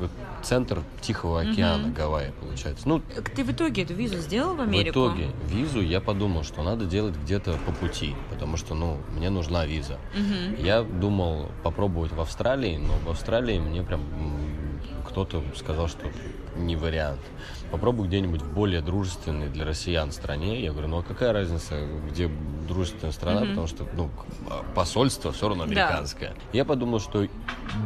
центр 0.44 0.84
Тихого 1.02 1.42
океана, 1.42 1.86
Мгм. 1.86 1.94
Гавайи, 1.94 2.32
получается. 2.40 2.88
Ну, 2.88 3.02
Ты 3.36 3.44
в 3.44 3.52
итоге 3.52 3.84
эту 3.84 3.96
визу 3.96 4.18
сделал 4.20 4.56
в 4.56 4.62
Америку? 4.62 5.00
в 5.00 5.08
итоге 5.08 5.30
визу 5.48 5.82
я 5.82 6.00
подумал, 6.00 6.44
что 6.44 6.62
надо 6.62 6.86
делать 6.86 7.16
где-то 7.16 7.58
по 7.66 7.72
пути, 7.72 8.14
потому 8.30 8.58
что, 8.58 8.76
ну, 8.76 8.98
мне 9.18 9.30
нужна 9.32 9.66
виза. 9.66 9.98
Мгм. 10.16 10.64
Я 10.64 10.84
думал 10.84 11.48
попробовать 11.64 12.12
в 12.12 12.22
Австралии, 12.22 12.78
но 12.78 12.94
в 13.06 13.10
Австралии 13.10 13.58
мне 13.58 13.82
прям 13.82 14.02
кто-то 15.08 15.42
сказал, 15.56 15.88
что 15.88 16.06
не 16.56 16.76
вариант. 16.76 17.20
Попробуй 17.72 18.08
где-нибудь 18.08 18.42
в 18.42 18.52
более 18.54 18.82
дружественной 18.82 19.48
для 19.50 19.66
россиян 19.66 20.12
стране. 20.12 20.62
Я 20.62 20.72
говорю, 20.72 20.88
ну 20.88 21.00
а 21.00 21.04
какая 21.04 21.34
разница, 21.34 21.76
где 22.10 22.30
дружественная 22.68 23.12
страна, 23.12 23.42
Мгм. 23.42 23.50
потому 23.50 23.68
что 23.68 23.86
ну, 23.96 24.10
посольство 24.76 25.32
все 25.32 25.50
равно 25.50 25.66
Да. 25.66 25.72
американское. 25.72 26.34
Я 26.54 26.66
подумал, 26.66 27.00
что 27.00 27.28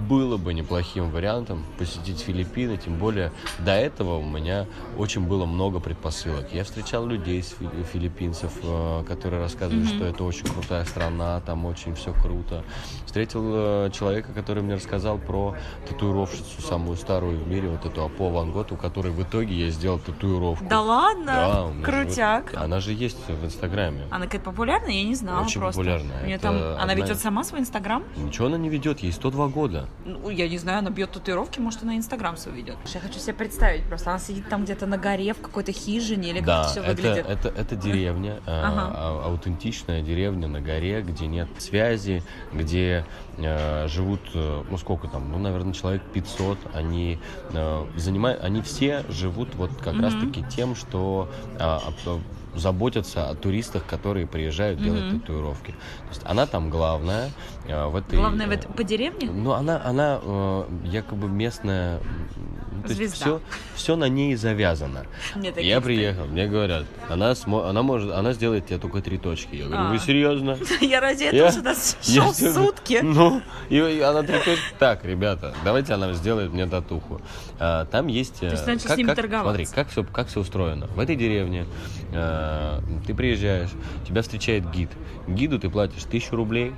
было 0.09 0.37
бы 0.37 0.53
неплохим 0.53 1.09
вариантом 1.09 1.63
посетить 1.77 2.19
Филиппины, 2.19 2.77
тем 2.77 2.97
более 2.97 3.31
до 3.59 3.71
этого 3.73 4.17
у 4.17 4.23
меня 4.23 4.67
очень 4.97 5.25
было 5.27 5.45
много 5.45 5.79
предпосылок. 5.79 6.47
Я 6.53 6.63
встречал 6.63 7.05
людей 7.05 7.41
с 7.43 7.55
филиппинцев, 7.91 8.51
э, 8.63 9.03
которые 9.07 9.41
рассказывали, 9.41 9.83
Мгм. 9.83 9.87
что 9.95 10.05
это 10.05 10.23
очень 10.23 10.45
крутая 10.45 10.85
страна, 10.85 11.41
там 11.41 11.65
очень 11.65 11.95
все 11.95 12.13
круто. 12.13 12.63
Встретил 13.05 13.41
э, 13.53 13.89
человека, 13.93 14.31
который 14.33 14.63
мне 14.63 14.75
рассказал 14.75 15.17
про 15.17 15.55
татуировщицу, 15.87 16.61
самую 16.61 16.95
старую 16.97 17.39
в 17.39 17.47
мире, 17.47 17.69
вот 17.69 17.85
эту 17.85 18.03
Апо 18.03 18.29
Ван 18.29 18.51
Гот, 18.51 18.71
у 18.71 18.75
которой 18.77 19.11
в 19.11 19.21
итоге 19.23 19.55
я 19.55 19.69
сделал 19.73 19.99
татуировку. 19.99 20.65
Да 20.69 20.81
ладно? 20.81 21.25
Да, 21.25 21.63
у 21.65 21.73
меня 21.73 21.85
же 21.85 21.91
Крутяк. 22.05 22.51
вот- 22.53 22.61
она 22.61 22.79
же 22.79 22.93
есть 22.93 23.27
в 23.27 23.45
Инстаграме. 23.45 24.03
Она 24.11 24.25
какая-то 24.25 24.45
популярная? 24.45 24.91
Я 24.91 25.03
не 25.03 25.15
знала 25.15 25.41
Очень 25.43 25.59
просто. 25.59 25.79
популярная. 25.81 26.21
У 26.21 26.25
нее 26.25 26.35
Это 26.35 26.43
там... 26.43 26.55
Она 26.55 26.81
одна 26.81 26.93
ведет 26.95 27.17
из- 27.17 27.21
сама 27.21 27.43
свой 27.43 27.61
Инстаграм? 27.61 28.03
Ничего 28.15 28.47
она 28.47 28.57
не 28.57 28.69
ведет, 28.69 28.99
ей 29.01 29.11
102 29.11 29.47
года. 29.49 29.87
Ну, 30.05 30.29
я 30.29 30.47
не 30.47 30.57
знаю, 30.57 30.79
она 30.79 30.89
бьет 30.89 31.11
татуировки, 31.11 31.59
может, 31.59 31.83
она 31.83 31.97
Инстаграм 31.97 32.37
свой 32.37 32.55
ведет. 32.55 32.77
Я 32.93 32.99
хочу 33.01 33.19
себе 33.19 33.33
представить 33.33 33.83
просто. 33.83 34.11
Она 34.11 34.19
сидит 34.19 34.47
там 34.49 34.63
где-то 34.63 34.85
на 34.85 34.97
горе 34.97 35.33
в 35.33 35.41
какой-то 35.41 35.71
хижине 35.71 36.29
или 36.29 36.37
как 36.39 36.45
Да, 36.45 36.61
это 36.61 36.69
все 36.69 36.79
это, 36.81 36.89
выглядит. 36.89 37.25
это, 37.29 37.49
это 37.49 37.75
деревня, 37.75 38.39
э, 38.45 38.51
Ага. 38.63 38.91
а- 38.95 39.23
аутентичная 39.25 40.01
деревня 40.01 40.47
на 40.47 40.61
горе, 40.61 41.01
где 41.01 41.27
нет 41.27 41.47
связи, 41.57 42.23
где 42.53 43.05
э, 43.37 43.87
живут, 43.87 44.21
э, 44.35 44.63
ну 44.69 44.77
сколько 44.77 45.07
там, 45.07 45.31
ну, 45.31 45.39
наверное, 45.39 45.73
человек 45.73 46.03
500. 46.13 46.57
Они 46.73 46.83
они 46.93 47.17
э, 47.53 47.85
занимают, 47.95 48.43
они 48.43 48.61
все 48.61 49.03
живут 49.09 49.55
вот 49.55 49.62
как 49.81 49.99
раз 50.01 50.13
таки 50.15 50.43
тем, 50.55 50.75
что 50.75 51.29
а, 51.59 51.81
а, 52.05 52.19
заботятся 52.57 53.29
о 53.29 53.35
туристах, 53.35 53.85
которые 53.85 54.27
приезжают 54.27 54.81
делать 54.81 55.05
Мгм. 55.11 55.21
татуировки. 55.21 55.71
То 55.71 56.09
есть 56.09 56.21
она 56.25 56.45
там 56.45 56.69
главная 56.69 57.31
в 57.65 57.95
этой. 57.95 58.17
Главное, 58.19 58.47
в 58.47 58.51
э, 58.51 58.55
это- 58.55 58.67
по 58.67 58.83
деревне? 58.83 59.29
Ну, 59.31 59.51
она, 59.51 59.81
она 59.83 60.19
э, 60.21 60.63
якобы 60.85 61.27
местная. 61.29 61.99
м, 61.99 62.83
То 62.83 62.93
есть 62.93 63.13
все, 63.15 63.39
все 63.75 63.95
на 63.95 64.09
ней 64.09 64.35
завязано. 64.35 65.05
Мне 65.35 65.53
Я 65.57 65.79
приехал, 65.79 66.25
мне 66.25 66.47
говорят, 66.47 66.85
она, 67.09 67.31
смо- 67.31 67.69
она 67.69 67.81
может, 67.81 68.11
она 68.11 68.33
сделает 68.33 68.67
тебе 68.67 68.79
только 68.79 69.01
три 69.01 69.17
точки. 69.17 69.55
Я 69.55 69.65
говорю, 69.65 69.83
А. 69.85 69.89
вы 69.91 69.99
серьезно? 69.99 70.57
Я 70.81 70.99
ради 70.99 71.23
этого 71.23 71.51
сюда 71.51 71.73
шел 72.01 72.33
сутки. 72.33 72.99
Ну, 73.01 73.41
и, 73.69 73.79
она 74.01 74.23
три 74.23 74.37
точки. 74.39 74.73
Так, 74.79 75.05
ребята, 75.05 75.53
давайте 75.63 75.93
она 75.93 76.11
сделает 76.13 76.51
мне 76.51 76.65
татуху. 76.67 77.21
А, 77.59 77.85
там 77.85 78.07
есть... 78.07 78.39
То 78.41 78.47
есть 78.47 78.67
начал 78.67 78.89
с 78.89 78.97
ними 78.97 79.13
торговаться. 79.13 79.49
Смотри, 79.63 79.65
как 79.73 79.89
все, 79.89 80.03
как 80.03 80.27
все 80.27 80.41
устроено. 80.41 80.87
В 80.87 80.99
этой 80.99 81.15
деревне 81.15 81.65
э, 82.11 82.79
ты 83.07 83.13
приезжаешь, 83.13 83.69
тебя 84.07 84.21
встречает 84.21 84.69
гид. 84.71 84.89
Гиду 85.27 85.57
ты 85.59 85.69
платишь 85.69 86.03
тысячу 86.03 86.35
рублей, 86.35 86.73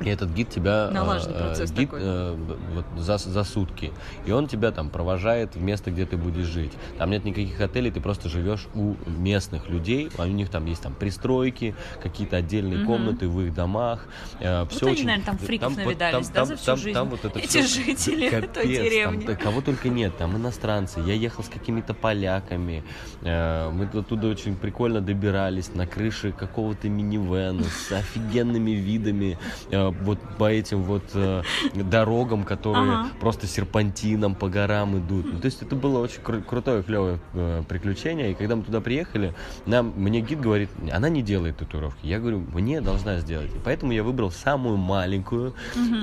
и 0.00 0.08
этот 0.08 0.30
гид 0.30 0.50
тебя... 0.50 0.88
э, 0.90 0.92
Налаженный 0.92 1.36
э, 1.36 1.38
процесс 1.38 1.70
гид, 1.70 1.90
такой. 1.90 2.00
э, 2.02 2.36
вот 2.74 2.84
за, 3.00 3.16
за 3.18 3.44
сутки. 3.44 3.92
И 4.26 4.32
он 4.32 4.48
тебя 4.48 4.72
там 4.72 4.90
провожает 4.90 5.54
в 5.54 5.62
место, 5.62 5.90
где 5.92 6.04
ты 6.04 6.16
будешь 6.16 6.46
жить. 6.46 6.72
Там 6.98 7.10
нет 7.10 7.24
никаких 7.24 7.60
отелей, 7.60 7.90
ты 7.92 8.00
просто 8.00 8.28
живешь 8.28 8.66
у 8.74 8.94
местных 9.06 9.68
людей. 9.68 10.10
У 10.18 10.24
них 10.24 10.48
там 10.50 10.66
есть 10.66 10.82
там 10.82 10.94
пристройки, 10.94 11.74
какие-то 12.02 12.36
отдельные 12.38 12.78
Мгм. 12.78 12.86
комнаты 12.86 13.28
в 13.28 13.40
их 13.40 13.54
домах. 13.54 14.06
Э, 14.40 14.62
Вот 14.62 14.72
всё 14.72 14.86
они, 14.86 14.94
очень- 14.96 15.06
наверное, 15.06 15.26
там 15.26 15.38
фриков 15.38 15.68
вот 15.70 15.84
навидались, 15.84 16.28
да, 16.28 16.44
за 16.44 16.56
всю 16.56 16.76
жизнь? 16.76 16.98
вот 16.98 17.24
это 17.24 17.38
Эти 17.44 17.62
всё- 17.62 17.84
жители 17.84 18.30
той 18.30 18.40
Капец, 18.40 18.66
деревни. 18.66 19.26
Там, 19.26 19.36
кого 19.36 19.60
только 19.60 19.88
нет, 19.88 20.16
там 20.16 20.36
иностранцы. 20.36 21.00
Я 21.00 21.14
ехал 21.14 21.44
с 21.44 21.48
какими-то 21.48 21.94
поляками. 21.94 22.82
Э, 23.22 23.70
Мы 23.70 23.84
оттуда 23.98 24.26
очень 24.28 24.56
прикольно 24.56 25.00
добирались 25.00 25.72
на 25.74 25.86
крыше 25.86 26.32
какого-то 26.32 26.88
минивэна 26.88 27.62
с 27.64 27.92
офигенными 27.92 28.72
видами 28.72 29.38
э, 29.70 29.83
вот 29.90 30.18
по 30.38 30.50
этим 30.50 30.82
вот 30.82 31.04
э, 31.14 31.42
дорогам, 31.74 32.44
которые 32.44 33.06
просто 33.20 33.46
серпантином 33.46 34.34
по 34.34 34.48
горам 34.48 34.98
идут. 34.98 35.32
Ну, 35.32 35.38
то 35.38 35.46
есть 35.46 35.62
это 35.62 35.74
было 35.76 36.00
очень 36.00 36.20
кру- 36.22 36.42
крутое, 36.42 36.82
клевое 36.82 37.18
э, 37.34 37.62
приключение. 37.68 38.32
И 38.32 38.34
когда 38.34 38.56
мы 38.56 38.62
туда 38.62 38.80
приехали, 38.80 39.34
нам, 39.66 39.92
мне 39.96 40.20
гид 40.20 40.40
говорит, 40.40 40.70
она 40.92 41.08
не 41.08 41.22
делает 41.22 41.58
татуировки. 41.58 42.06
Я 42.06 42.18
говорю, 42.18 42.44
мне 42.52 42.80
должна 42.80 43.18
сделать. 43.18 43.54
И 43.54 43.58
поэтому 43.64 43.92
я 43.92 44.02
выбрал 44.02 44.30
самую 44.30 44.76
маленькую 44.76 45.54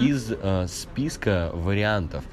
из 0.02 0.32
э, 0.32 0.67
списка 0.67 1.52
вариантов. 1.54 2.24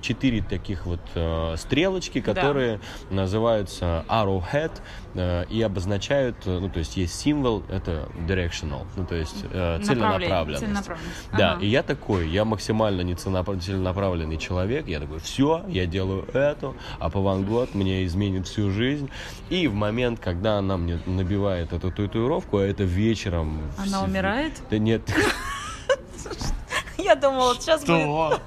Четыре 0.00 0.42
таких 0.42 0.86
вот 0.86 1.00
э, 1.14 1.54
стрелочки, 1.58 2.20
Да. 2.20 2.32
которые 2.34 2.80
называются 3.10 4.04
arrowhead 4.08 4.70
э, 5.14 5.44
и 5.50 5.60
обозначают, 5.62 6.36
э, 6.46 6.58
ну 6.60 6.68
то 6.70 6.78
есть 6.78 6.96
есть 6.96 7.18
символ, 7.18 7.64
это 7.68 8.08
directional, 8.28 8.86
ну 8.96 9.04
то 9.04 9.16
есть 9.16 9.44
э, 9.50 9.80
целенаправленность. 9.82 10.60
целенаправленность. 10.64 11.28
Да, 11.36 11.52
Ага. 11.54 11.62
и 11.64 11.66
я 11.68 11.82
такой, 11.82 12.28
я 12.28 12.44
максимально 12.44 13.00
не 13.00 13.14
целенапра- 13.14 13.58
целенаправленный 13.58 14.36
человек, 14.38 14.86
я 14.86 15.00
такой, 15.00 15.18
все, 15.18 15.64
я 15.68 15.86
делаю 15.86 16.26
это, 16.32 16.74
а 17.00 17.10
по 17.10 17.20
Ван 17.20 17.44
Гог 17.44 17.74
мне 17.74 18.04
изменит 18.06 18.46
всю 18.46 18.70
жизнь. 18.70 19.10
И 19.50 19.66
в 19.66 19.74
момент, 19.74 20.20
когда 20.20 20.58
она 20.58 20.76
мне 20.76 21.00
набивает 21.06 21.72
эту 21.72 21.90
татуировку, 21.90 22.58
а 22.58 22.62
это 22.64 22.84
вечером... 22.84 23.60
в 23.76 23.80
Она 23.80 24.00
с- 24.00 24.04
умирает? 24.04 24.52
Да 24.70 24.78
нет. 24.78 25.02
Я 26.98 27.14
думала, 27.14 27.54
сейчас 27.54 27.84
будет... 27.84 28.40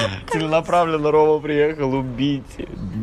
Целенаправленно 0.32 1.10
Рома 1.10 1.40
приехал 1.40 1.94
убить 1.94 2.44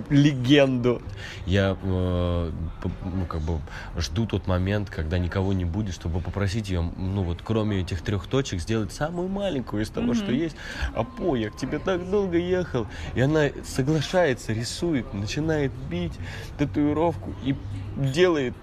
легенду. 0.09 1.01
Я 1.45 1.77
э, 1.81 2.51
ну, 2.83 3.25
как 3.27 3.41
бы 3.41 3.59
жду 3.97 4.25
тот 4.25 4.47
момент, 4.47 4.89
когда 4.89 5.17
никого 5.17 5.53
не 5.53 5.65
будет, 5.65 5.93
чтобы 5.93 6.19
попросить 6.19 6.69
ее, 6.69 6.89
ну 6.97 7.23
вот 7.23 7.41
кроме 7.43 7.81
этих 7.81 8.01
трех 8.01 8.27
точек, 8.27 8.59
сделать 8.59 8.91
самую 8.91 9.27
маленькую 9.27 9.83
из 9.83 9.89
того, 9.89 10.13
что 10.13 10.31
есть. 10.31 10.55
А 10.95 11.03
по, 11.03 11.35
я 11.35 11.49
к 11.49 11.57
тебе 11.57 11.79
так 11.79 12.09
долго 12.09 12.37
ехал. 12.37 12.87
И 13.15 13.21
она 13.21 13.49
соглашается, 13.65 14.53
рисует, 14.53 15.13
начинает 15.13 15.71
бить 15.89 16.13
татуировку 16.57 17.33
и 17.43 17.55
делает 17.95 18.53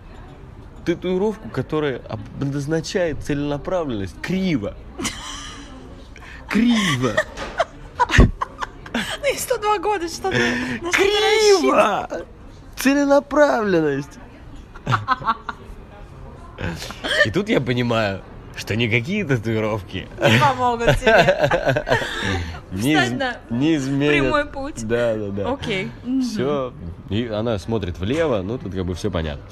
татуировку, 0.84 1.48
которая 1.50 2.00
обозначает 2.08 3.22
целенаправленность 3.22 4.20
криво. 4.20 4.74
Криво. 6.48 7.14
И 9.32 9.36
102 9.36 9.78
года, 9.78 10.08
что 10.08 10.30
ты? 10.30 10.80
Криво! 10.92 12.08
Целенаправленность! 12.76 14.18
И 17.24 17.30
тут 17.30 17.48
я 17.48 17.60
понимаю, 17.60 18.22
что 18.60 18.76
никакие 18.76 19.24
татуировки 19.24 20.06
Не 20.20 20.38
помогут 20.38 20.98
тебе. 20.98 21.84
не, 22.72 22.94
Встать 22.96 23.12
из- 23.12 23.18
на 23.18 23.36
не 23.50 23.76
изменят. 23.76 24.12
Прямой 24.12 24.44
путь. 24.46 24.86
Да, 24.86 25.16
да, 25.16 25.28
да. 25.30 25.52
Окей. 25.52 25.90
Все. 26.22 26.72
И 27.08 27.26
она 27.26 27.58
смотрит 27.58 27.98
влево, 27.98 28.42
ну 28.42 28.58
тут 28.58 28.72
как 28.74 28.84
бы 28.84 28.94
все 28.94 29.10
понятно. 29.10 29.42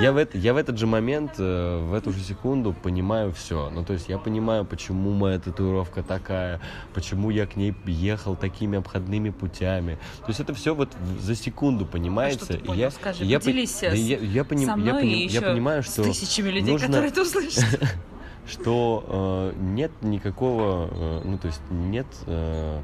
Я 0.00 0.12
в, 0.12 0.16
это- 0.16 0.36
я 0.36 0.52
в 0.52 0.56
этот 0.56 0.76
же 0.78 0.86
момент, 0.86 1.34
э, 1.38 1.78
в 1.88 1.94
эту 1.94 2.12
же 2.12 2.18
секунду 2.20 2.72
понимаю 2.74 3.32
все. 3.32 3.70
Ну, 3.70 3.84
то 3.84 3.92
есть 3.92 4.08
я 4.08 4.18
понимаю, 4.18 4.64
почему 4.64 5.12
моя 5.12 5.38
татуировка 5.38 6.02
такая, 6.02 6.60
почему 6.92 7.30
я 7.30 7.46
к 7.46 7.54
ней 7.56 7.72
ехал 7.86 8.34
такими 8.36 8.78
обходными 8.78 9.30
путями. 9.30 9.94
То 10.22 10.26
есть 10.28 10.40
это 10.40 10.52
все 10.54 10.74
вот 10.74 10.90
за 11.20 11.34
секунду 11.36 11.86
понимается. 11.86 12.40
А 12.42 12.44
что 12.46 12.54
ты 12.54 12.58
И 12.60 12.66
понял? 12.66 12.80
я, 12.80 12.90
Скажи, 12.90 13.24
я, 13.24 13.38
поделись 13.38 13.70
с- 13.76 13.82
я, 13.82 14.18
я 14.18 14.42
поним- 14.44 14.64
Со 14.66 14.70
я 14.72 14.76
мной 14.76 15.06
я 15.08 15.24
еще 15.24 15.40
понимаю, 15.40 15.82
с 15.84 15.92
что 15.92 16.02
тысячами 16.02 16.48
людей, 16.48 16.72
нужно- 16.72 16.88
которые 16.88 17.10
это 17.12 17.22
услышат. 17.22 17.64
что 18.46 19.52
э, 19.54 19.58
нет 19.58 19.90
никакого, 20.02 20.88
э, 20.90 21.20
ну 21.24 21.38
то 21.38 21.46
есть 21.48 21.62
нет 21.70 22.06
э, 22.26 22.82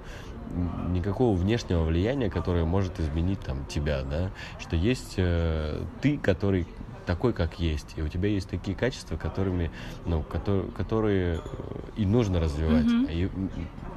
никакого 0.91 1.37
внешнего 1.37 1.83
влияния, 1.85 2.31
которое 2.31 2.65
может 2.65 3.01
изменить 3.01 3.41
там 3.41 3.65
тебя, 3.67 4.03
да, 4.03 4.31
что 4.59 4.77
есть 4.77 5.15
э, 5.17 5.83
ты, 6.01 6.19
который 6.19 6.67
такой, 7.07 7.33
как 7.33 7.59
есть, 7.59 7.95
и 7.97 8.03
у 8.03 8.09
тебя 8.09 8.29
есть 8.29 8.49
такие 8.49 8.77
качества, 8.77 9.17
которыми, 9.17 9.71
ну, 10.07 10.23
которые, 10.23 10.71
которые 10.71 11.37
э, 11.37 11.41
и 11.97 12.07
нужно 12.07 12.41
развивать. 12.41 12.85
Мгм. 12.85 13.07
И, 13.11 13.31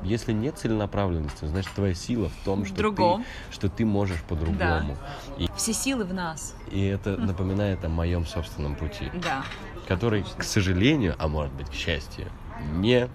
если 0.04 0.34
нет 0.34 0.58
целенаправленности, 0.58 1.46
значит 1.46 1.72
твоя 1.74 1.94
сила 1.94 2.30
в 2.30 2.46
том, 2.46 2.66
что 2.66 2.76
другом. 2.76 3.24
ты, 3.24 3.54
что 3.54 3.70
ты 3.70 3.86
можешь 3.86 4.22
по-другому. 4.24 4.98
И, 5.38 5.48
Все 5.56 5.74
силы 5.74 6.06
в 6.06 6.14
нас. 6.14 6.56
и 6.72 6.84
это 6.84 7.18
напоминает 7.18 7.84
о 7.86 7.90
моем 7.90 8.26
собственном 8.26 8.76
пути 8.76 9.12
Да. 9.24 9.44
Который, 9.88 10.26
к 10.38 10.44
сожалению, 10.44 11.16
а 11.18 11.28
может 11.28 11.54
быть, 11.54 11.70
к 11.70 11.74
счастью, 11.74 12.28
не 12.74 13.10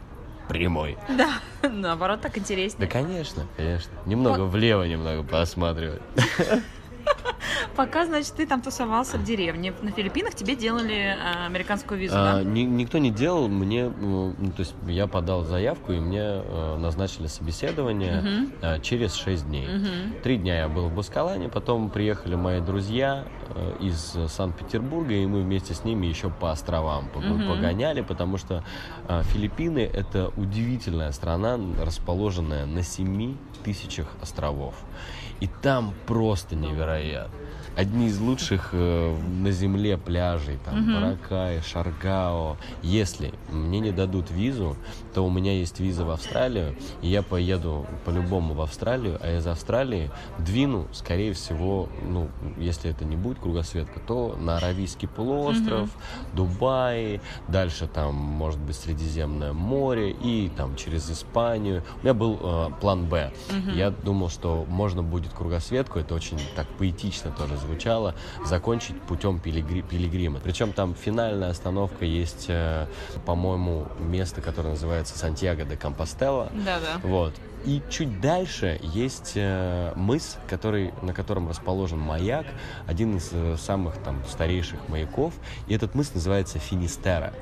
прямой. 0.48 0.96
Да. 1.08 1.34
Наоборот, 1.68 2.20
так 2.20 2.34
Да, 2.34 2.40
интереснее. 2.40 2.88
конечно, 2.88 3.46
конечно. 3.56 3.92
Немного 4.06 4.40
влево 4.42 4.82
немного 4.84 5.22
посматривать. 5.22 6.02
Пока, 7.76 8.04
значит, 8.06 8.34
ты 8.34 8.46
там 8.46 8.60
тусовался 8.62 9.16
в 9.18 9.24
деревне. 9.24 9.72
На 9.82 9.90
Филиппинах 9.90 10.34
тебе 10.34 10.56
делали 10.56 10.94
э, 11.16 11.46
американскую 11.46 12.00
визу, 12.00 12.14
А, 12.16 12.36
да? 12.36 12.42
ни- 12.42 12.60
никто 12.62 12.98
не 12.98 13.10
делал, 13.10 13.48
мне, 13.48 13.82
э, 13.84 13.90
ну, 13.98 14.50
то 14.56 14.60
есть 14.60 14.74
я 14.86 15.06
подал 15.06 15.44
заявку, 15.44 15.92
и 15.92 15.98
мне 16.00 16.20
э, 16.20 16.76
назначили 16.78 17.26
собеседование 17.26 18.48
э, 18.62 18.80
через 18.80 19.14
6 19.14 19.46
дней. 19.48 19.68
Три 20.22 20.36
дня 20.36 20.58
я 20.60 20.68
был 20.68 20.88
в 20.88 20.94
Баскалане, 20.94 21.48
потом 21.48 21.90
приехали 21.90 22.34
мои 22.34 22.60
друзья 22.60 23.24
э, 23.54 23.76
из 23.80 24.16
Санкт-Петербурга, 24.28 25.14
и 25.14 25.26
мы 25.26 25.42
вместе 25.42 25.74
с 25.74 25.84
ними 25.84 26.06
еще 26.06 26.30
по 26.30 26.50
островам 26.50 27.08
погоняли, 27.08 28.00
потому 28.02 28.36
что 28.38 28.64
э, 29.08 29.22
Филиппины 29.24 29.80
это 29.80 30.32
удивительная 30.36 31.12
страна, 31.12 31.58
расположенная 31.82 32.66
на 32.66 32.82
7 32.82 33.36
тысячах 33.64 34.06
островов. 34.22 34.74
И 35.40 35.48
там 35.62 35.94
просто 36.06 36.54
невероятно. 36.54 37.39
Одни 37.80 38.08
из 38.08 38.20
лучших 38.20 38.70
э, 38.72 39.16
на 39.40 39.50
земле 39.52 39.96
пляжей, 39.96 40.58
там. 40.66 40.94
Баракай, 40.94 41.62
Шаргао. 41.62 42.58
Если 42.82 43.32
мне 43.50 43.80
не 43.80 43.90
дадут 43.90 44.30
визу, 44.30 44.76
то 45.14 45.24
у 45.24 45.30
меня 45.30 45.54
есть 45.54 45.80
виза 45.80 46.04
в 46.04 46.10
Австралию, 46.10 46.76
и 47.00 47.08
я 47.08 47.22
поеду 47.22 47.86
по-любому 48.04 48.52
в 48.52 48.60
Австралию, 48.60 49.18
а 49.22 49.38
из 49.38 49.46
Австралии 49.46 50.10
двину, 50.38 50.88
скорее 50.92 51.32
всего, 51.32 51.88
ну, 52.06 52.28
если 52.58 52.90
это 52.90 53.06
не 53.06 53.16
будет 53.16 53.38
кругосветка, 53.38 53.98
то 53.98 54.36
на 54.38 54.58
Аравийский 54.58 55.08
полуостров, 55.08 55.88
Дубай, 56.34 57.22
дальше 57.48 57.86
там, 57.86 58.14
может 58.14 58.60
быть, 58.60 58.76
Средиземное 58.76 59.54
море 59.54 60.10
и 60.10 60.50
там 60.54 60.76
через 60.76 61.10
Испанию. 61.10 61.82
У 62.00 62.02
меня 62.02 62.12
был 62.12 62.38
э, 62.42 62.68
план 62.78 63.06
Б. 63.06 63.32
Мгм. 63.50 63.74
Я 63.74 63.88
думал, 63.88 64.28
что 64.28 64.66
можно 64.68 65.02
будет 65.02 65.32
кругосветку, 65.32 65.98
это 65.98 66.14
очень 66.14 66.38
так 66.54 66.66
поэтично 66.78 67.30
тоже 67.30 67.56
звучало, 67.74 68.14
закончить 68.44 69.00
путем 69.02 69.40
пилигри- 69.42 69.82
пилигрима. 69.82 70.40
Причем 70.40 70.72
там 70.72 70.94
финальная 70.94 71.50
остановка 71.50 72.04
есть, 72.04 72.46
э, 72.48 72.86
по-моему, 73.24 73.86
место, 74.00 74.40
которое 74.40 74.70
называется 74.70 75.16
Сантьяго 75.18 75.64
де 75.64 75.76
Компостела. 75.76 76.50
Да-да. 76.52 77.00
Вот. 77.08 77.34
И 77.66 77.82
чуть 77.90 78.20
дальше 78.22 78.80
есть 78.82 79.32
э, 79.36 79.92
мыс, 79.94 80.38
который, 80.48 80.92
на 81.02 81.12
котором 81.12 81.48
расположен 81.48 81.98
маяк, 81.98 82.46
один 82.86 83.16
из 83.16 83.28
э, 83.32 83.56
самых 83.58 83.94
там 83.98 84.22
старейших 84.28 84.88
маяков. 84.88 85.34
И 85.68 85.74
этот 85.74 85.94
мыс 85.94 86.12
называется 86.14 86.58
Финистера. 86.58 87.32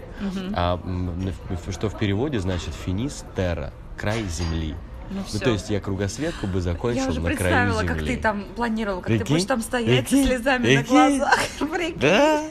А, 0.56 0.80
м, 0.84 1.32
в- 1.66 1.72
что 1.72 1.88
в 1.88 1.96
переводе 1.98 2.40
значит 2.40 2.74
Финистера, 2.74 3.72
край 3.96 4.24
земли. 4.24 4.74
Ну, 5.10 5.22
Ну, 5.32 5.38
то 5.40 5.50
есть 5.50 5.70
я 5.70 5.80
кругосветку 5.80 6.46
бы 6.46 6.60
закончил 6.60 7.02
Я 7.04 7.08
уже 7.08 7.20
на 7.20 7.34
краю 7.34 7.38
представила, 7.38 7.82
земли. 7.82 7.94
как 7.94 8.04
ты 8.06 8.16
там 8.18 8.44
планировал, 8.56 8.98
как 9.00 9.06
ты 9.08 9.18
Прикинь? 9.18 9.34
будешь 9.36 9.46
там 9.46 9.60
стоять 9.62 10.04
со 10.08 10.14
Прикинь? 10.16 10.26
слезами 10.26 10.74
на 10.74 10.80
Прикинь? 10.82 11.18
глазах. 11.18 11.38
Прикинь. 11.72 11.98
Да? 12.00 12.42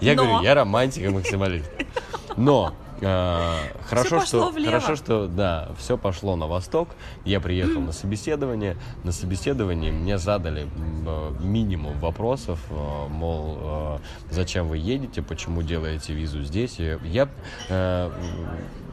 Я 0.00 0.14
Но. 0.14 0.24
говорю, 0.24 0.42
я 0.44 0.54
романтик 0.54 1.02
и 1.04 1.08
максималист. 1.08 1.70
Но 2.36 2.74
э, 3.00 3.52
хорошо, 3.86 4.20
что 4.24 4.50
влево. 4.50 4.72
хорошо, 4.72 4.96
что 4.96 5.26
да, 5.26 5.70
все 5.78 5.96
пошло 5.98 6.36
на 6.36 6.46
восток. 6.46 6.90
Я 7.24 7.40
приехал 7.40 7.80
на 7.80 7.92
собеседование. 7.92 8.76
На 9.04 9.12
собеседовании 9.12 9.90
мне 9.90 10.18
задали 10.18 10.66
э, 11.06 11.32
минимум 11.40 11.98
вопросов, 11.98 12.58
э, 12.70 13.06
мол, 13.08 13.58
э, 13.60 13.98
зачем 14.30 14.68
вы 14.68 14.76
едете, 14.78 15.22
почему 15.22 15.62
делаете 15.62 16.12
визу 16.14 16.42
здесь. 16.42 16.76
И 16.78 16.98
Я 17.04 17.28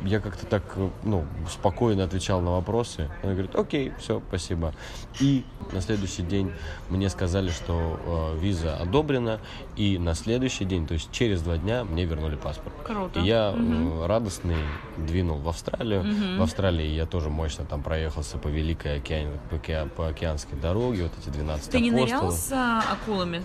я 0.04 0.20
как-то 0.20 0.46
так, 0.46 0.64
э, 0.76 0.90
ну, 1.04 1.26
спокойно 1.50 2.04
отвечал 2.04 2.42
на 2.42 2.52
вопросы. 2.52 3.10
Она 3.22 3.34
говорит, 3.34 3.56
окей, 3.56 3.94
все, 4.00 4.22
спасибо. 4.28 4.74
И 5.20 5.44
на 5.72 5.82
следующий 5.82 6.24
день 6.24 6.52
мне 6.90 7.10
сказали, 7.10 7.50
что 7.50 8.00
э, 8.36 8.40
виза 8.40 8.76
одобрена, 8.78 9.40
и 9.76 9.98
на 9.98 10.14
следующий 10.14 10.66
день, 10.66 10.88
то 10.88 10.94
есть 10.94 11.12
через 11.12 11.42
два 11.42 11.58
дня, 11.58 11.84
мне 11.84 12.06
вернули 12.06 12.36
паспорт. 12.36 12.76
Круто. 12.84 13.20
И 13.20 13.24
я 13.24 13.54
э, 13.56 14.06
радостный 14.06 14.58
двинул 14.98 15.40
в 15.40 15.50
Австралию. 15.50 16.04
Мгм. 16.04 16.40
В 16.40 16.44
Австралии 16.44 16.88
я 16.88 17.06
тоже 17.06 17.30
мощно 17.30 17.66
там 17.66 17.82
проехался 17.82 18.38
по 18.38 18.48
Великой 18.48 18.98
океан, 18.98 19.40
по, 19.50 19.56
оке- 19.56 19.88
по 19.96 20.08
океанской 20.08 20.58
дороге, 20.60 21.04
вот 21.04 21.12
эти 21.22 21.30
12 21.30 21.72
Ты 21.72 21.80
не 21.80 21.92
нырял 21.92 22.32
с 22.32 22.52
а, 22.52 22.84
акулами? 22.92 23.44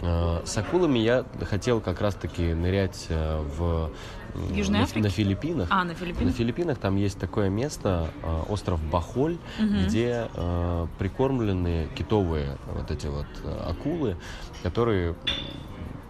Э, 0.00 0.42
С 0.44 0.56
акулами 0.58 0.98
я 0.98 1.24
хотел 1.48 1.80
как 1.80 2.00
раз-таки 2.00 2.54
нырять 2.54 3.06
э, 3.08 3.40
в 3.58 3.90
Южной 4.54 4.78
на, 4.80 4.84
Африке? 4.84 5.00
на 5.02 5.10
Филиппинах. 5.10 5.68
А, 5.70 5.78
на 5.78 5.84
На 5.90 5.94
Филиппинах? 5.94 6.34
Филиппинах 6.34 6.78
там 6.78 6.96
есть 6.96 7.18
такое 7.18 7.48
место, 7.48 8.10
э, 8.22 8.42
остров 8.48 8.80
Бахоль, 8.82 9.38
Мгм. 9.58 9.84
где 9.86 10.28
э, 10.32 10.86
прикормлены 10.98 11.88
китовые 11.96 12.56
вот 12.72 12.90
эти 12.90 13.06
вот 13.06 13.26
акулы, 13.66 14.16
которые 14.62 15.14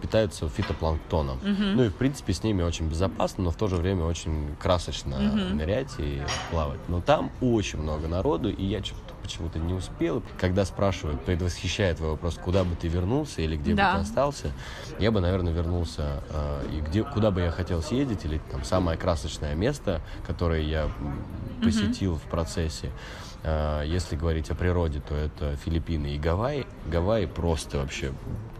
питаются 0.01 0.47
фитопланктоном. 0.47 1.39
Мгм. 1.43 1.75
Ну 1.75 1.83
и 1.83 1.89
в 1.89 1.95
принципе 1.95 2.31
с 2.33 2.43
ними 2.43 2.61
очень 2.63 2.87
безопасно, 2.87 3.45
но 3.45 3.51
в 3.51 3.55
то 3.55 3.67
же 3.67 3.75
время 3.75 4.05
очень 4.05 4.55
красочно 4.59 5.17
Мгм. 5.17 5.57
нырять 5.57 5.95
и 5.97 6.21
плавать. 6.51 6.79
Но 6.87 7.01
там 7.01 7.31
очень 7.41 7.79
много 7.81 8.07
народу, 8.07 8.49
и 8.49 8.63
я 8.63 8.81
почему-то 9.29 9.59
не 9.59 9.73
успел. 9.73 10.23
Когда 10.39 10.65
спрашивают, 10.65 11.21
предвосхищая 11.23 11.93
твой 11.93 12.09
вопрос, 12.11 12.39
куда 12.43 12.63
бы 12.63 12.75
ты 12.75 12.87
вернулся 12.87 13.41
или 13.43 13.55
где 13.55 13.75
Да. 13.75 13.91
бы 13.93 13.97
ты 13.99 14.01
остался, 14.03 14.51
я 14.97 15.11
бы, 15.11 15.21
наверное, 15.21 15.53
вернулся 15.53 16.23
э, 16.31 16.65
и 16.73 16.81
где, 16.81 17.03
куда 17.03 17.29
бы 17.29 17.41
я 17.41 17.51
хотел 17.51 17.83
съездить, 17.83 18.25
или 18.25 18.41
там 18.51 18.63
самое 18.63 18.97
красочное 18.97 19.53
место, 19.53 20.01
которое 20.25 20.63
я 20.63 20.89
посетил 21.63 22.15
в 22.15 22.23
процессе. 22.23 22.89
Э, 23.43 23.83
если 23.85 24.15
говорить 24.15 24.49
о 24.49 24.55
природе, 24.55 24.99
то 25.07 25.13
это 25.13 25.55
Филиппины 25.57 26.15
и 26.15 26.17
Гавайи. 26.17 26.65
Гавайи 26.87 27.27
просто 27.27 27.77
вообще 27.77 28.11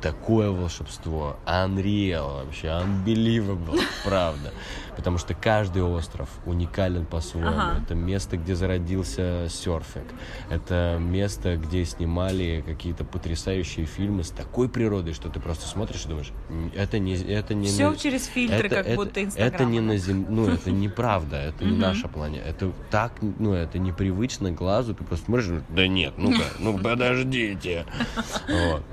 такое 0.02 0.50
волшебство, 0.52 1.38
unreal 1.46 2.46
вообще, 2.46 2.68
unbelievable, 2.68 3.80
правда. 4.04 4.52
Потому 4.96 5.18
что 5.18 5.34
каждый 5.34 5.82
остров 5.82 6.28
уникален 6.46 7.06
по-своему. 7.06 7.50
Ага. 7.50 7.80
Это 7.84 7.96
место, 7.96 8.36
где 8.36 8.54
зародился 8.56 9.48
серфинг. 9.50 10.08
Это 10.50 10.98
место, 11.00 11.56
где 11.56 11.86
снимали 11.86 12.62
какие-то 12.66 13.06
потрясающие 13.06 13.86
фильмы 13.86 14.24
с 14.26 14.30
такой 14.32 14.68
природой, 14.68 15.14
что 15.14 15.30
ты 15.30 15.40
просто 15.40 15.68
смотришь 15.68 16.04
и 16.06 16.10
думаешь, 16.10 16.32
«М, 16.50 16.72
это 16.76 17.00
не, 17.00 17.16
это 17.16 17.54
не 17.54 17.68
Все 17.68 17.92
на- 17.92 17.96
через 17.96 18.26
фильтры, 18.26 18.58
это, 18.68 18.70
как 18.76 18.88
это- 18.88 18.96
будто 18.96 19.12
Это 19.12 19.22
Инстаграм. 19.22 19.72
не 19.72 19.80
на 19.80 19.98
зем... 19.98 20.26
ну 20.30 20.48
это 20.50 20.70
неправда, 20.72 21.38
это 21.38 21.64
не 21.64 21.78
наша 21.78 22.10
планета, 22.10 22.48
это 22.50 22.72
так, 22.92 23.14
ну 23.22 23.54
это 23.54 23.80
непривычно 23.80 24.52
глазу, 24.52 24.94
ты 24.94 25.04
просто 25.06 25.26
смотришь, 25.28 25.62
да 25.70 25.88
нет, 25.88 26.14
ну-ка, 26.18 26.44
ну 26.60 26.78
подождите, 26.78 27.86
вот. 28.50 28.84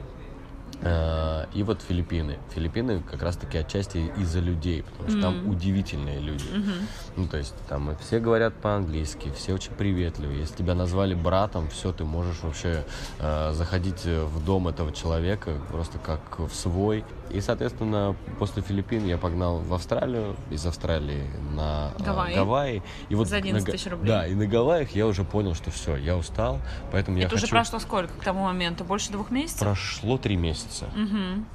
Э, 0.83 1.47
И 1.55 1.63
вот 1.63 1.81
Филиппины. 1.81 2.39
Филиппины 2.55 3.01
как 3.01 3.23
раз-таки 3.23 3.57
отчасти 3.59 4.13
из-за 4.19 4.41
людей, 4.41 4.83
потому 4.83 5.09
что 5.11 5.21
там 5.21 5.39
Мгм. 5.39 5.51
удивительные 5.51 6.19
люди. 6.19 6.45
Мгм. 6.53 6.73
Ну, 7.17 7.27
то 7.29 7.39
есть 7.39 7.55
там 7.69 7.91
и 7.93 7.97
все 7.97 8.19
говорят 8.21 8.55
по-английски, 8.61 9.33
все 9.35 9.55
очень 9.55 9.73
приветливые. 9.73 10.41
Если 10.41 10.57
тебя 10.57 10.75
назвали 10.75 11.15
братом, 11.15 11.69
все, 11.69 11.93
ты 11.93 12.05
можешь 12.05 12.41
вообще 12.43 12.85
э, 13.21 13.53
заходить 13.55 14.05
в 14.05 14.45
дом 14.45 14.69
этого 14.69 14.93
человека 14.93 15.53
просто 15.71 15.99
как 15.99 16.39
в 16.39 16.53
свой. 16.55 17.05
И, 17.31 17.41
соответственно, 17.41 18.15
после 18.39 18.63
Филиппин 18.63 19.07
я 19.07 19.19
погнал 19.19 19.59
в 19.59 19.73
Австралию, 19.75 20.37
из 20.51 20.65
Австралии 20.67 21.25
на 21.55 21.93
э, 21.99 22.03
Гавайи. 22.03 22.35
Гавайи. 22.35 22.83
И 23.09 23.15
вот 23.15 23.29
За 23.29 23.35
на 23.37 23.39
11 23.39 23.67
Га- 23.67 23.73
тысяч 23.73 23.91
рублей. 23.91 24.09
Да, 24.09 24.27
и 24.27 24.35
на 24.35 24.47
Гавайях 24.47 24.91
я 24.95 25.07
уже 25.07 25.25
понял, 25.25 25.55
что 25.55 25.71
все, 25.71 25.97
я 25.97 26.17
устал, 26.17 26.61
поэтому 26.93 27.17
я 27.19 27.27
Это 27.27 27.35
уже 27.37 27.43
хочу... 27.43 27.55
прошло 27.57 27.79
сколько 27.79 28.13
к 28.13 28.23
тому 28.25 28.45
моменту? 28.45 28.85
Больше 28.85 29.11
двух 29.11 29.31
месяцев? 29.31 29.61
Прошло 29.61 30.19
три 30.19 30.37
месяца. 30.37 30.66
Мгм. 30.95 31.47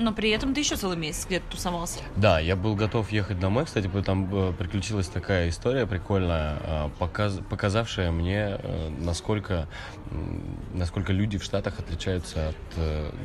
Но 0.00 0.12
при 0.12 0.30
этом 0.30 0.54
ты 0.54 0.60
еще 0.60 0.76
целый 0.76 0.96
месяц 0.96 1.26
где-то 1.26 1.46
тусовался. 1.50 1.98
Да, 2.14 2.38
я 2.38 2.54
был 2.54 2.76
готов 2.76 3.10
ехать 3.10 3.40
домой. 3.40 3.64
Кстати, 3.64 3.88
там 4.06 4.28
э, 4.32 4.52
приключилась 4.52 5.08
такая 5.08 5.48
история 5.48 5.86
прикольная, 5.86 6.56
э, 6.62 6.90
показ- 7.00 7.42
показавшая 7.50 8.12
мне, 8.12 8.58
э, 8.62 8.90
насколько, 9.00 9.66
насколько 10.72 11.12
люди 11.12 11.36
в 11.36 11.42
Штатах 11.42 11.80
отличаются 11.80 12.50
от 12.50 12.56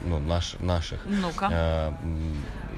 ну, 0.05 0.17
наш- 0.19 0.55
наших. 0.59 1.01
Ну-ка. 1.05 1.95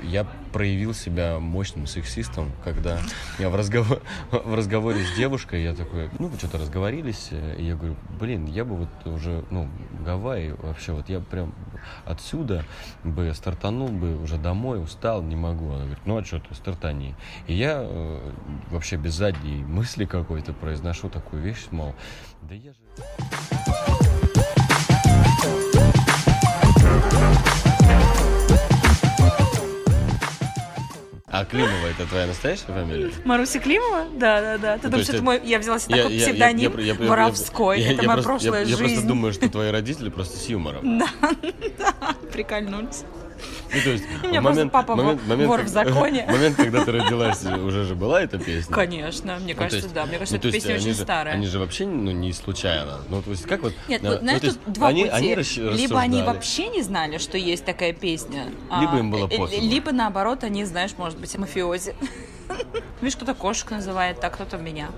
Я 0.04 0.28
проявил 0.51 0.93
себя 0.93 1.39
мощным 1.39 1.88
сексистом, 1.88 2.51
когда 2.65 2.99
я 3.39 3.49
в, 3.49 3.56
разговор, 3.56 4.01
в 4.30 4.54
разговоре 4.54 5.04
с 5.06 5.15
девушкой, 5.15 5.63
я 5.63 5.73
такой, 5.73 6.10
ну, 6.19 6.30
что-то 6.38 6.58
разговорились, 6.58 7.30
и 7.32 7.63
я 7.63 7.75
говорю, 7.75 7.95
блин, 8.19 8.45
я 8.45 8.65
бы 8.65 8.75
вот 8.75 8.89
уже, 9.06 9.45
ну, 9.51 9.69
Гавайи 10.06 10.51
вообще, 10.51 10.91
вот 10.91 11.08
я 11.10 11.21
прям 11.21 11.54
отсюда 12.06 12.63
бы 13.04 13.32
стартанул 13.34 13.89
бы 13.89 14.21
уже 14.21 14.38
домой, 14.38 14.82
устал, 14.82 15.21
не 15.21 15.36
могу. 15.36 15.69
Она 15.69 15.86
говорит, 15.86 16.06
ну, 16.06 16.17
а 16.17 16.24
что 16.24 16.39
ты, 16.39 16.54
стартани. 16.56 17.15
И 17.48 17.54
я 17.54 17.82
э, 17.82 18.32
вообще 18.69 18.98
без 18.98 19.13
задней 19.13 19.63
мысли 19.63 20.06
какой-то 20.06 20.54
произношу 20.54 21.10
такую 21.10 21.41
вещь, 21.41 21.67
мол, 21.71 21.93
да 22.41 22.56
я 22.56 22.71
же... 22.74 23.85
А 31.38 31.43
Климова 31.43 31.88
это 31.88 32.06
твоя 32.08 32.28
настоящая 32.28 32.67
фамилия? 32.67 33.12
Маруся 33.26 33.60
Климова? 33.60 34.06
Да, 34.13 34.39
да, 34.41 34.58
да. 34.58 34.78
Ты 34.78 34.84
Ну, 34.86 34.91
думаешь, 34.91 35.10
это 35.10 35.21
мой... 35.21 35.41
Я 35.43 35.60
взяла 35.60 35.80
себе 35.80 35.95
такой 36.04 36.17
псевдоним 36.17 36.80
я- 36.80 36.93
я- 37.76 37.91
Это 37.91 37.95
моя 38.04 38.13
просто- 38.13 38.24
прошлая 38.24 38.63
я, 38.63 38.69
Я 38.69 38.78
просто 38.78 38.95
жизнь. 38.95 39.08
думаю, 39.08 39.34
что 39.34 39.50
твои 39.50 39.69
родители 39.69 40.10
просто 40.10 40.38
с 40.38 40.45
юмором. 40.48 41.02
Прикольнулись. 42.32 43.04
Ну, 43.73 43.82
то 43.82 43.89
есть, 43.89 44.04
У 44.23 44.28
меня 44.28 44.41
в 44.41 44.43
просто 44.43 44.67
папа 44.67 44.95
вор- 44.95 45.15
вор 45.45 45.62
в 45.62 45.67
законе. 45.67 46.25
момент, 46.30 46.56
когда 46.56 46.86
ты 46.86 46.91
родилась, 46.91 47.43
уже 47.43 47.84
же 47.86 47.95
была 47.95 48.21
эта 48.21 48.38
песня? 48.38 48.73
Конечно, 48.73 49.38
мне 49.39 49.54
Ну, 49.54 49.60
кажется, 49.60 49.78
есть- 49.78 49.93
да. 49.93 50.06
Мне 50.06 50.17
кажется, 50.17 50.36
ну, 50.36 50.39
эта 50.39 50.51
песня 50.51 50.75
очень 50.75 50.93
же- 50.93 51.01
старая. 51.04 51.34
Они 51.34 51.47
же 51.47 51.60
вообще 51.60 51.86
ну, 51.86 52.12
не 52.12 52.34
случайно. 52.34 52.99
Ну, 53.10 53.21
то 53.21 53.32
есть, 53.32 53.43
как 53.45 53.62
вот... 53.63 53.73
Нет, 53.88 54.04
э, 54.04 54.10
вот 54.10 54.19
знаешь, 54.19 54.41
ну, 54.41 54.49
тут 54.49 54.58
есть 54.65 54.73
два 54.73 54.88
они, 54.88 55.04
пути. 55.04 55.13
Они 55.15 55.34
расщ- 55.34 55.75
либо 55.75 55.99
они 55.99 56.17
рассуждали. 56.17 56.36
вообще 56.36 56.67
не 56.69 56.82
знали, 56.82 57.17
что 57.17 57.38
есть 57.38 57.65
такая 57.65 57.93
песня. 57.93 58.45
а, 58.69 58.82
Либо 58.82 58.97
им 58.97 59.12
было 59.12 59.25
э, 59.28 59.38
пофигу. 59.38 59.65
Либо 59.65 59.91
наоборот, 59.91 60.43
они, 60.43 60.63
знаешь, 60.65 60.91
может 60.97 61.19
быть, 61.19 61.38
мафиози. 61.38 61.95
Видишь, 63.01 63.16
кто-то 63.16 63.34
кошек 63.34 63.70
называет, 63.72 64.20
так 64.20 64.34
кто-то 64.36 64.57
меня. 64.57 64.89